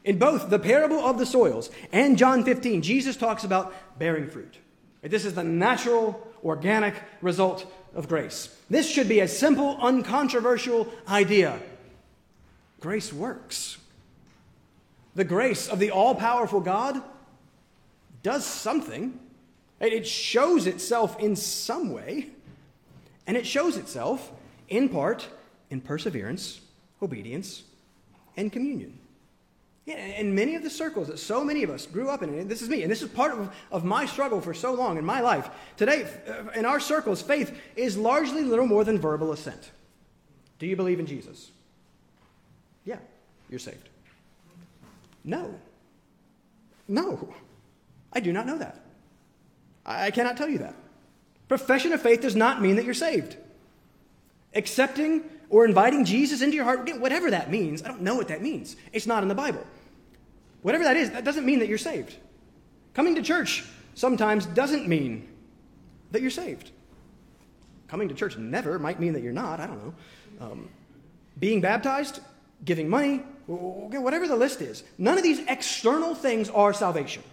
[0.03, 4.57] In both the parable of the soils and John 15, Jesus talks about bearing fruit.
[5.01, 8.55] This is the natural, organic result of grace.
[8.69, 11.59] This should be a simple, uncontroversial idea.
[12.79, 13.77] Grace works.
[15.13, 17.01] The grace of the all powerful God
[18.23, 19.19] does something.
[19.79, 22.29] It shows itself in some way,
[23.27, 24.31] and it shows itself
[24.69, 25.27] in part
[25.69, 26.61] in perseverance,
[27.01, 27.63] obedience,
[28.37, 29.00] and communion.
[29.85, 32.49] Yeah, and many of the circles that so many of us grew up in, and
[32.49, 35.05] this is me, and this is part of, of my struggle for so long in
[35.05, 35.49] my life.
[35.75, 39.71] Today, uh, in our circles, faith is largely little more than verbal assent.
[40.59, 41.49] Do you believe in Jesus?
[42.85, 42.99] Yeah,
[43.49, 43.89] you're saved.
[45.23, 45.55] No.
[46.87, 47.33] No.
[48.13, 48.79] I do not know that.
[49.83, 50.75] I cannot tell you that.
[51.47, 53.35] Profession of faith does not mean that you're saved.
[54.53, 58.41] Accepting or inviting Jesus into your heart, whatever that means, I don't know what that
[58.41, 58.77] means.
[58.93, 59.67] It's not in the Bible.
[60.61, 62.15] Whatever that is, that doesn't mean that you're saved.
[62.93, 65.27] Coming to church sometimes doesn't mean
[66.11, 66.71] that you're saved.
[67.89, 69.59] Coming to church never might mean that you're not.
[69.59, 69.93] I don't know.
[70.39, 70.69] Um,
[71.37, 72.21] being baptized,
[72.63, 77.23] giving money, whatever the list is, none of these external things are salvation.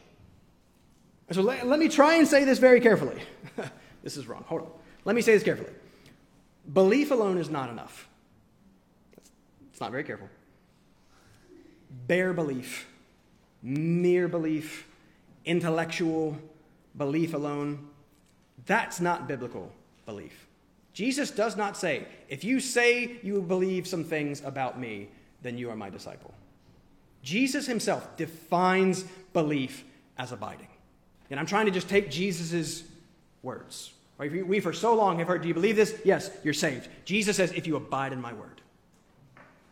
[1.30, 3.20] So let, let me try and say this very carefully.
[4.02, 4.44] this is wrong.
[4.48, 4.70] Hold on.
[5.04, 5.70] Let me say this carefully.
[6.72, 8.08] Belief alone is not enough.
[9.70, 10.28] It's not very careful.
[12.06, 12.86] Bare belief,
[13.62, 14.86] mere belief,
[15.44, 16.36] intellectual
[16.96, 17.88] belief alone,
[18.66, 19.72] that's not biblical
[20.04, 20.46] belief.
[20.92, 25.08] Jesus does not say, if you say you believe some things about me,
[25.42, 26.34] then you are my disciple.
[27.22, 29.84] Jesus himself defines belief
[30.18, 30.68] as abiding.
[31.30, 32.82] And I'm trying to just take Jesus'
[33.42, 33.92] words.
[34.18, 35.98] We for so long have heard, Do you believe this?
[36.04, 36.88] Yes, you're saved.
[37.04, 38.60] Jesus says, If you abide in my word.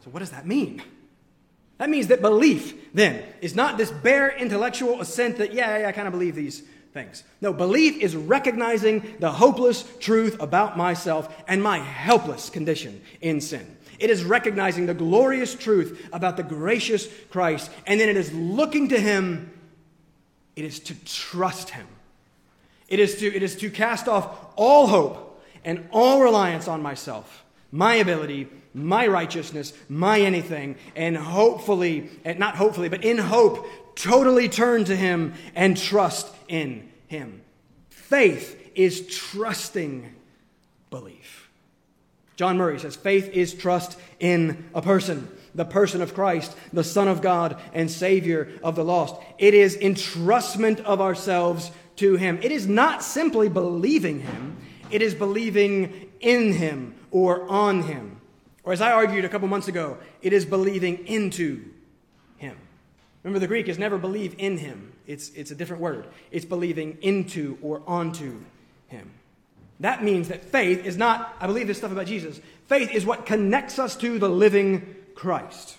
[0.04, 0.82] So, what does that mean?
[1.78, 5.92] That means that belief, then, is not this bare intellectual assent that, yeah, yeah I
[5.92, 7.24] kind of believe these things.
[7.40, 13.76] No, belief is recognizing the hopeless truth about myself and my helpless condition in sin.
[13.98, 18.88] It is recognizing the glorious truth about the gracious Christ, and then it is looking
[18.88, 19.52] to Him.
[20.54, 21.86] It is to trust Him.
[22.88, 27.44] It is to, it is to cast off all hope and all reliance on myself,
[27.72, 33.66] my ability, my righteousness, my anything, and hopefully, and not hopefully, but in hope,
[33.96, 37.42] totally turn to Him and trust in Him.
[37.88, 40.14] Faith is trusting
[40.90, 41.50] belief.
[42.36, 47.08] John Murray says faith is trust in a person, the person of Christ, the Son
[47.08, 49.16] of God and Savior of the lost.
[49.38, 52.38] It is entrustment of ourselves to Him.
[52.42, 54.56] It is not simply believing Him,
[54.90, 58.20] it is believing in Him or on Him.
[58.64, 61.64] Or as I argued a couple months ago, it is believing into
[62.38, 62.56] Him.
[63.22, 66.06] Remember, the Greek is never believe in Him, it's, it's a different word.
[66.30, 68.40] It's believing into or onto
[68.88, 69.10] Him.
[69.80, 72.40] That means that faith is not, I believe this stuff about Jesus.
[72.66, 75.76] Faith is what connects us to the living Christ.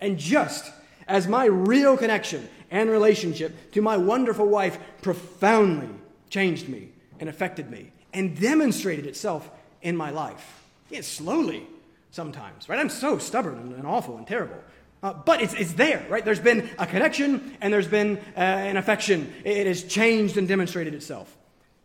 [0.00, 0.70] And just
[1.08, 5.88] as my real connection and relationship to my wonderful wife profoundly
[6.30, 6.88] changed me
[7.20, 9.48] and affected me and demonstrated itself
[9.82, 10.64] in my life.
[10.90, 11.66] Yeah, slowly
[12.10, 12.78] sometimes, right?
[12.78, 14.58] I'm so stubborn and awful and terrible.
[15.02, 16.24] Uh, but it's, it's there, right?
[16.24, 19.32] There's been a connection and there's been uh, an affection.
[19.44, 21.36] It has changed and demonstrated itself.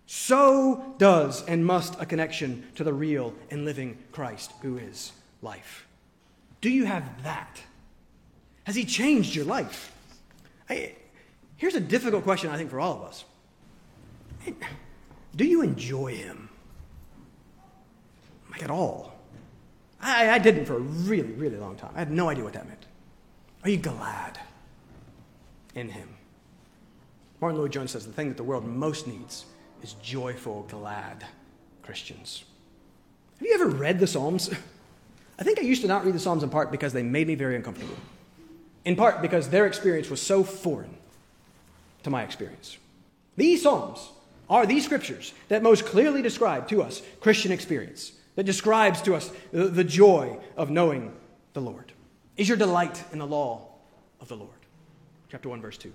[0.05, 5.11] So does and must a connection to the real and living Christ who is
[5.41, 5.87] life.
[6.61, 7.61] Do you have that?
[8.63, 9.91] Has He changed your life?
[10.71, 10.93] I,
[11.57, 13.25] here's a difficult question, I think, for all of us
[15.35, 16.49] Do you enjoy Him?
[18.49, 19.13] Like, at all?
[20.01, 21.91] I, I didn't for a really, really long time.
[21.95, 22.85] I had no idea what that meant.
[23.63, 24.39] Are you glad
[25.75, 26.09] in Him?
[27.41, 29.45] Martyn Lloyd-Jones says the thing that the world most needs
[29.83, 31.25] is joyful, glad
[31.83, 32.45] Christians.
[33.39, 34.49] Have you ever read the Psalms?
[35.39, 37.35] I think I used to not read the Psalms in part because they made me
[37.35, 37.97] very uncomfortable
[38.85, 40.95] in part because their experience was so foreign
[42.03, 42.77] to my experience.
[43.37, 44.09] These Psalms
[44.49, 49.31] are these scriptures that most clearly describe to us Christian experience, that describes to us
[49.51, 51.13] the, the joy of knowing
[51.53, 51.91] the Lord.
[52.37, 53.67] Is your delight in the law
[54.19, 54.49] of the Lord?
[55.29, 55.93] Chapter 1, verse 2.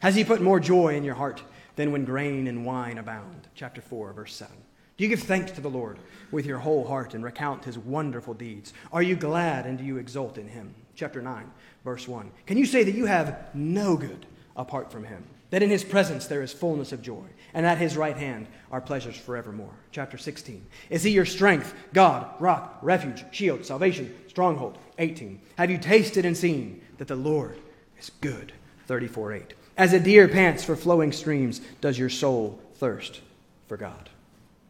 [0.00, 1.42] Has he put more joy in your heart
[1.76, 3.48] than when grain and wine abound?
[3.54, 4.54] Chapter 4, verse 7.
[4.96, 5.98] Do you give thanks to the Lord
[6.30, 8.72] with your whole heart and recount his wonderful deeds?
[8.92, 10.74] Are you glad and do you exult in him?
[10.96, 11.50] Chapter 9,
[11.88, 12.30] verse 1.
[12.44, 14.26] Can you say that you have no good
[14.56, 15.24] apart from him?
[15.48, 17.24] That in his presence there is fullness of joy,
[17.54, 19.72] and at his right hand are pleasures forevermore.
[19.90, 20.66] Chapter 16.
[20.90, 24.76] Is he your strength, God, rock, refuge, shield, salvation, stronghold?
[24.98, 25.40] 18.
[25.56, 27.58] Have you tasted and seen that the Lord
[27.98, 28.52] is good?
[28.86, 29.54] 34 8.
[29.78, 33.22] As a deer pants for flowing streams, does your soul thirst
[33.66, 34.10] for God.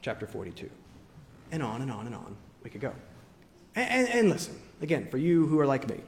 [0.03, 0.71] Chapter 42.
[1.51, 2.93] And on and on and on we could go.
[3.75, 6.01] And, and, and listen, again, for you who are like me,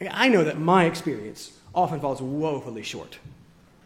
[0.00, 3.18] I know that my experience often falls woefully short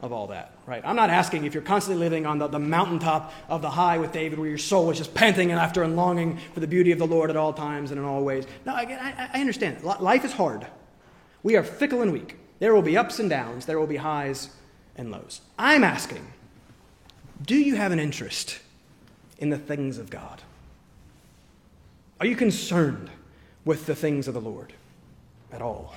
[0.01, 0.83] of all that, right?
[0.85, 4.13] I'm not asking if you're constantly living on the, the mountaintop of the high with
[4.13, 6.99] David, where your soul is just panting and after and longing for the beauty of
[6.99, 8.47] the Lord at all times and in all ways.
[8.67, 9.83] No, I, I, I understand.
[9.83, 10.67] Life is hard.
[11.43, 12.37] We are fickle and weak.
[12.59, 14.51] There will be ups and downs, there will be highs
[14.97, 15.41] and lows.
[15.59, 16.27] I'm asking
[17.43, 18.61] do you have an interest
[19.39, 20.43] in the things of God?
[22.21, 23.11] Are you concerned
[23.65, 24.73] with the things of the Lord
[25.53, 25.95] at all?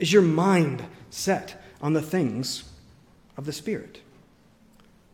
[0.00, 2.64] Is your mind set on the things
[3.36, 4.00] of the Spirit?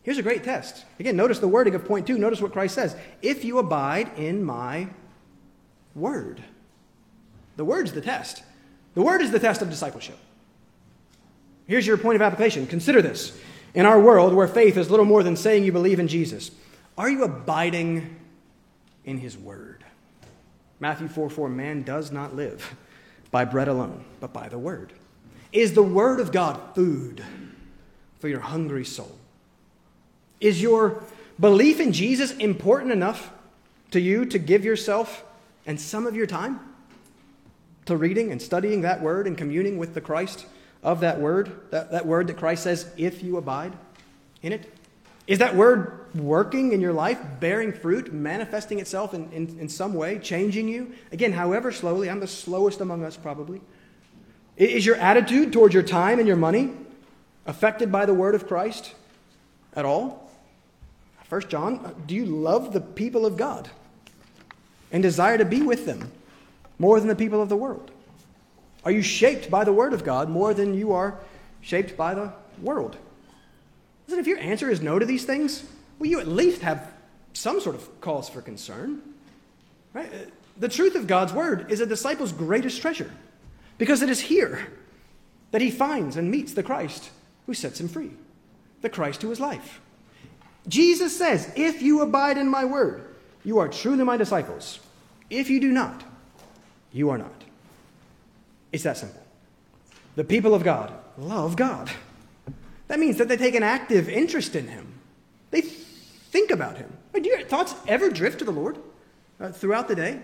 [0.01, 0.85] Here's a great test.
[0.99, 2.17] Again, notice the wording of point two.
[2.17, 4.87] Notice what Christ says If you abide in my
[5.93, 6.41] word.
[7.57, 8.43] The word's the test.
[8.93, 10.17] The word is the test of discipleship.
[11.67, 12.65] Here's your point of application.
[12.65, 13.37] Consider this.
[13.73, 16.49] In our world, where faith is little more than saying you believe in Jesus,
[16.97, 18.15] are you abiding
[19.03, 19.83] in his word?
[20.79, 22.75] Matthew 4 4 Man does not live
[23.31, 24.93] by bread alone, but by the word.
[25.51, 27.23] Is the word of God food
[28.19, 29.17] for your hungry soul?
[30.39, 31.03] Is your
[31.39, 33.31] belief in Jesus important enough
[33.91, 35.23] to you to give yourself
[35.65, 36.59] and some of your time
[37.85, 40.45] to reading and studying that word and communing with the Christ
[40.83, 43.73] of that word, that, that word that Christ says, if you abide
[44.41, 44.76] in it?
[45.27, 49.93] Is that word working in your life, bearing fruit, manifesting itself in, in, in some
[49.93, 50.93] way, changing you?
[51.11, 53.61] Again, however slowly, I'm the slowest among us probably.
[54.55, 56.71] Is your attitude towards your time and your money
[57.45, 58.95] affected by the word of Christ
[59.75, 60.31] at all?
[61.25, 63.69] First John, do you love the people of God
[64.91, 66.11] and desire to be with them
[66.79, 67.91] more than the people of the world?
[68.85, 71.19] Are you shaped by the Word of God more than you are
[71.59, 72.95] shaped by the world?
[74.07, 75.63] Listen, if your answer is no to these things,
[75.99, 76.91] well, you at least have
[77.33, 79.01] some sort of cause for concern.
[79.93, 80.11] Right?
[80.11, 80.17] Uh,
[80.57, 83.11] the truth of God's Word is a disciple's greatest treasure
[83.77, 84.67] because it is here
[85.51, 87.09] that he finds and meets the Christ
[87.45, 88.11] who sets him free,
[88.81, 89.81] the Christ who is life.
[90.67, 94.79] Jesus says, If you abide in my word, you are truly my disciples.
[95.29, 96.03] If you do not,
[96.91, 97.43] you are not.
[98.71, 99.21] It's that simple.
[100.15, 101.89] The people of God love God.
[102.87, 104.93] That means that they take an active interest in Him.
[105.51, 106.91] They think about Him.
[107.13, 108.77] Do your thoughts ever drift to the Lord
[109.39, 110.19] uh, throughout the day,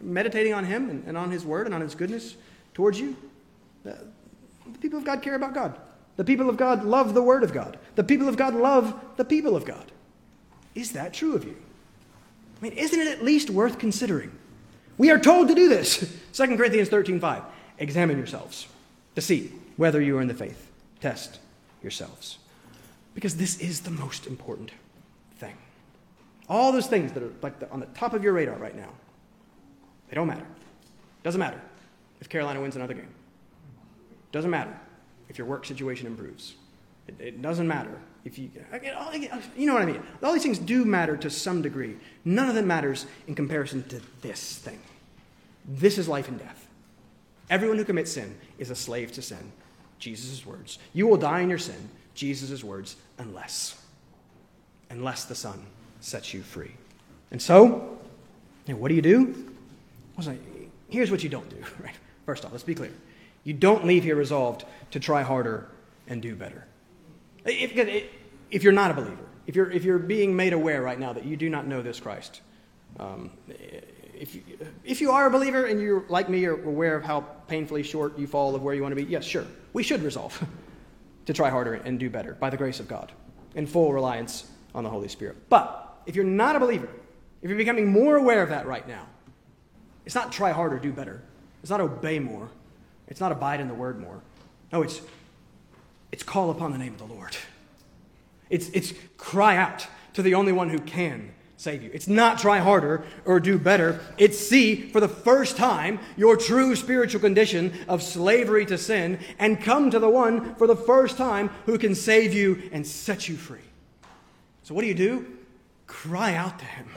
[0.00, 2.36] meditating on Him and, and, on His Word and on His goodness
[2.72, 3.16] towards you?
[3.86, 3.92] Uh,
[4.72, 5.76] the people of God care about God.
[6.16, 7.78] The people of God love the Word of God.
[7.96, 9.90] The people of God love the people of God.
[10.74, 11.56] Is that true of you?
[12.60, 14.30] I mean, isn't it at least worth considering?
[14.98, 16.16] We are told to do this.
[16.32, 17.42] 2 Corinthians 13 5.
[17.78, 18.66] Examine yourselves
[19.14, 20.70] to see whether you are in the faith.
[21.00, 21.40] Test
[21.86, 22.38] yourselves.
[23.14, 24.72] Because this is the most important
[25.38, 25.56] thing.
[26.48, 28.90] All those things that are like the, on the top of your radar right now,
[30.08, 30.46] they don't matter.
[31.22, 31.60] Doesn't matter
[32.20, 33.08] if Carolina wins another game.
[34.32, 34.78] Doesn't matter
[35.28, 36.56] if your work situation improves.
[37.08, 38.50] It, it doesn't matter if you,
[39.56, 40.02] you know what I mean.
[40.22, 41.96] All these things do matter to some degree.
[42.24, 44.80] None of them matters in comparison to this thing.
[45.64, 46.66] This is life and death.
[47.48, 49.52] Everyone who commits sin is a slave to sin.
[49.98, 50.78] Jesus' words.
[50.92, 51.88] You will die in your sin.
[52.14, 53.80] Jesus' words, unless,
[54.90, 55.64] unless the Son
[56.00, 56.72] sets you free.
[57.30, 57.98] And so,
[58.66, 59.52] what do you do?
[60.88, 61.56] Here's what you don't do.
[61.82, 61.94] Right?
[62.24, 62.92] First off, let's be clear.
[63.44, 65.68] You don't leave here resolved to try harder
[66.08, 66.66] and do better.
[67.44, 68.06] If,
[68.50, 71.24] if you're not a believer, if you're, if you're being made aware right now that
[71.24, 72.40] you do not know this Christ,
[72.98, 73.30] um,
[74.18, 74.42] if you,
[74.84, 78.18] if you are a believer and you're like me, you're aware of how painfully short
[78.18, 79.44] you fall of where you want to be, yes, sure,
[79.76, 80.42] we should resolve
[81.26, 83.12] to try harder and do better by the grace of God
[83.54, 85.36] in full reliance on the Holy Spirit.
[85.50, 86.88] But if you're not a believer,
[87.42, 89.06] if you're becoming more aware of that right now,
[90.06, 91.20] it's not try harder, do better.
[91.60, 92.48] It's not obey more.
[93.06, 94.22] It's not abide in the word more.
[94.72, 95.02] No, it's,
[96.10, 97.36] it's call upon the name of the Lord.
[98.48, 101.90] It's, it's cry out to the only one who can save you.
[101.92, 104.00] It's not try harder or do better.
[104.18, 109.60] It's see for the first time your true spiritual condition of slavery to sin and
[109.60, 113.36] come to the one for the first time who can save you and set you
[113.36, 113.60] free.
[114.62, 115.26] So, what do you do?
[115.86, 116.88] Cry out to him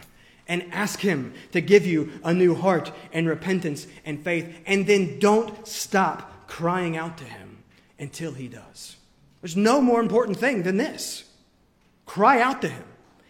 [0.47, 4.59] and ask him to give you a new heart and repentance and faith.
[4.65, 7.63] And then don't stop crying out to him
[7.99, 8.97] until he does.
[9.41, 11.23] There's no more important thing than this.
[12.05, 12.83] Cry out to him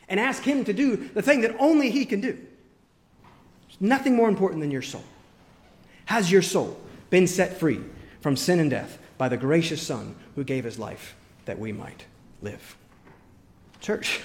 [0.09, 2.33] and ask Him to do the thing that only He can do.
[3.67, 5.03] There's nothing more important than your soul.
[6.05, 6.79] Has your soul
[7.09, 7.79] been set free
[8.21, 12.05] from sin and death by the gracious Son who gave His life that we might
[12.41, 12.75] live?
[13.79, 14.19] Church,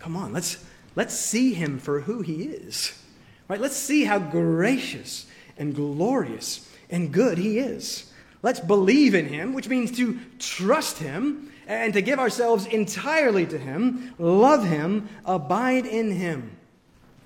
[0.00, 0.64] come on, let's,
[0.96, 3.00] let's see Him for who He is.
[3.48, 3.60] Right?
[3.60, 5.26] Let's see how gracious
[5.56, 8.10] and glorious and good He is.
[8.42, 13.58] Let's believe in Him, which means to trust Him and to give ourselves entirely to
[13.58, 16.56] Him, love Him, abide in Him.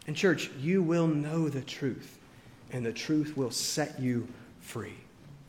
[0.06, 2.18] And, church, you will know the truth,
[2.72, 4.26] and the truth will set you
[4.60, 4.96] free.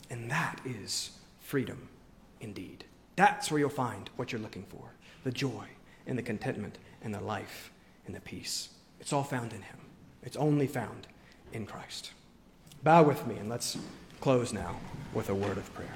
[0.10, 1.88] And that is freedom
[2.42, 2.84] indeed.
[3.16, 4.92] That's where you'll find what you're looking for
[5.24, 5.66] the joy
[6.08, 7.72] and the contentment and the life
[8.08, 8.70] and the peace.
[9.00, 9.78] It's all found in Him,
[10.24, 11.08] it's only found
[11.54, 12.12] in Christ.
[12.84, 13.78] Bow with me, and let's
[14.20, 14.76] close now
[15.14, 15.94] with a word of prayer.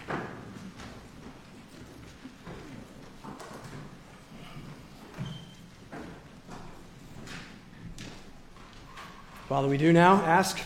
[9.48, 10.60] Father, we do now ask.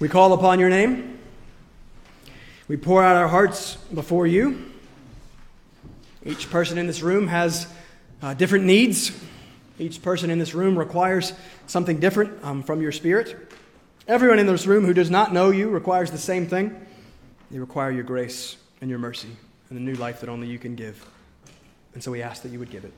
[0.00, 1.16] We call upon your name.
[2.66, 4.64] We pour out our hearts before you.
[6.24, 7.68] Each person in this room has
[8.20, 9.12] uh, different needs.
[9.78, 11.34] Each person in this room requires
[11.68, 13.52] something different um, from your spirit.
[14.08, 16.84] Everyone in this room who does not know you requires the same thing.
[17.52, 19.30] They require your grace and your mercy
[19.70, 21.06] and the new life that only you can give.
[21.94, 22.92] And so we ask that you would give it.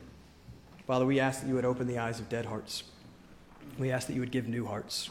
[0.87, 2.85] Father, we ask that you would open the eyes of dead hearts.
[3.79, 5.11] We ask that you would give new hearts.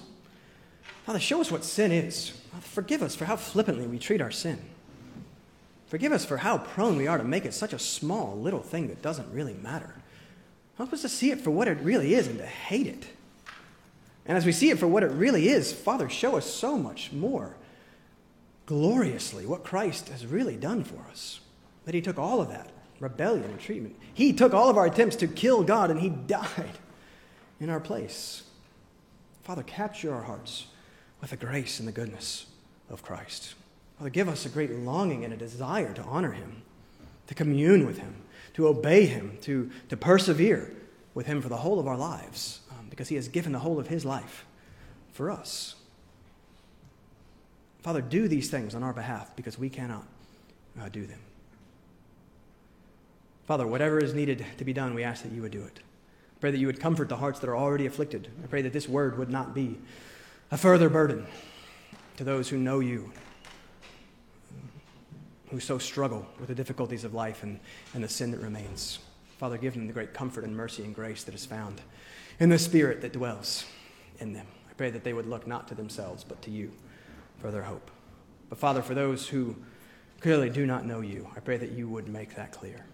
[1.06, 2.30] Father, show us what sin is.
[2.30, 4.60] Father, forgive us for how flippantly we treat our sin.
[5.88, 8.88] Forgive us for how prone we are to make it such a small, little thing
[8.88, 9.94] that doesn't really matter.
[10.78, 13.06] Help us to see it for what it really is and to hate it.
[14.26, 17.12] And as we see it for what it really is, Father, show us so much
[17.12, 17.56] more
[18.66, 21.42] gloriously what Christ has really done for us.
[21.86, 23.96] That He took all of that rebellion and treatment.
[24.14, 26.80] He took all of our attempts to kill God and He died
[27.64, 28.44] in our place.
[29.44, 30.68] Father, capture our hearts
[31.22, 32.46] with the grace and the goodness
[32.90, 33.56] of Christ.
[33.98, 36.62] Father, give us a great longing and a desire to honor him,
[37.28, 38.16] to commune with him,
[38.56, 40.74] to obey him, to, to persevere
[41.14, 43.80] with him for the whole of our lives, um, because he has given the whole
[43.80, 44.46] of his life
[45.14, 45.76] for us.
[47.82, 50.06] Father, do these things on our behalf because we cannot
[50.82, 51.20] uh, do them.
[53.46, 55.80] Father, whatever is needed to be done, we ask that you would do it
[56.44, 58.28] pray that you would comfort the hearts that are already afflicted.
[58.44, 59.78] I pray that this word would not be
[60.52, 61.26] a further burden
[62.18, 63.14] to those who know you,
[65.52, 67.62] who so struggle with the difficulties of life and,
[67.94, 69.00] and the sin that remains.
[69.38, 71.80] Father, give them the great comfort and mercy and grace that is found
[72.42, 73.64] in the Spirit that dwells
[74.20, 74.48] in them.
[74.70, 76.74] I pray that they would look not to themselves, but to you
[77.38, 77.90] for their hope.
[78.50, 79.56] But Father, for those who
[80.20, 82.86] clearly do not know you, I pray that you would make that clear.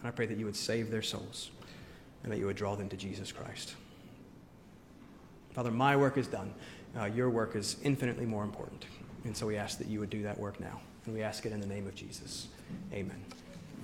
[0.00, 1.52] And I pray that you would save their souls
[2.26, 3.76] and that you would draw them to Jesus Christ.
[5.52, 6.52] Father, my work is done.
[6.98, 8.84] Uh, your work is infinitely more important.
[9.24, 10.80] And so we ask that you would do that work now.
[11.04, 12.48] And we ask it in the name of Jesus.
[12.92, 13.24] Amen.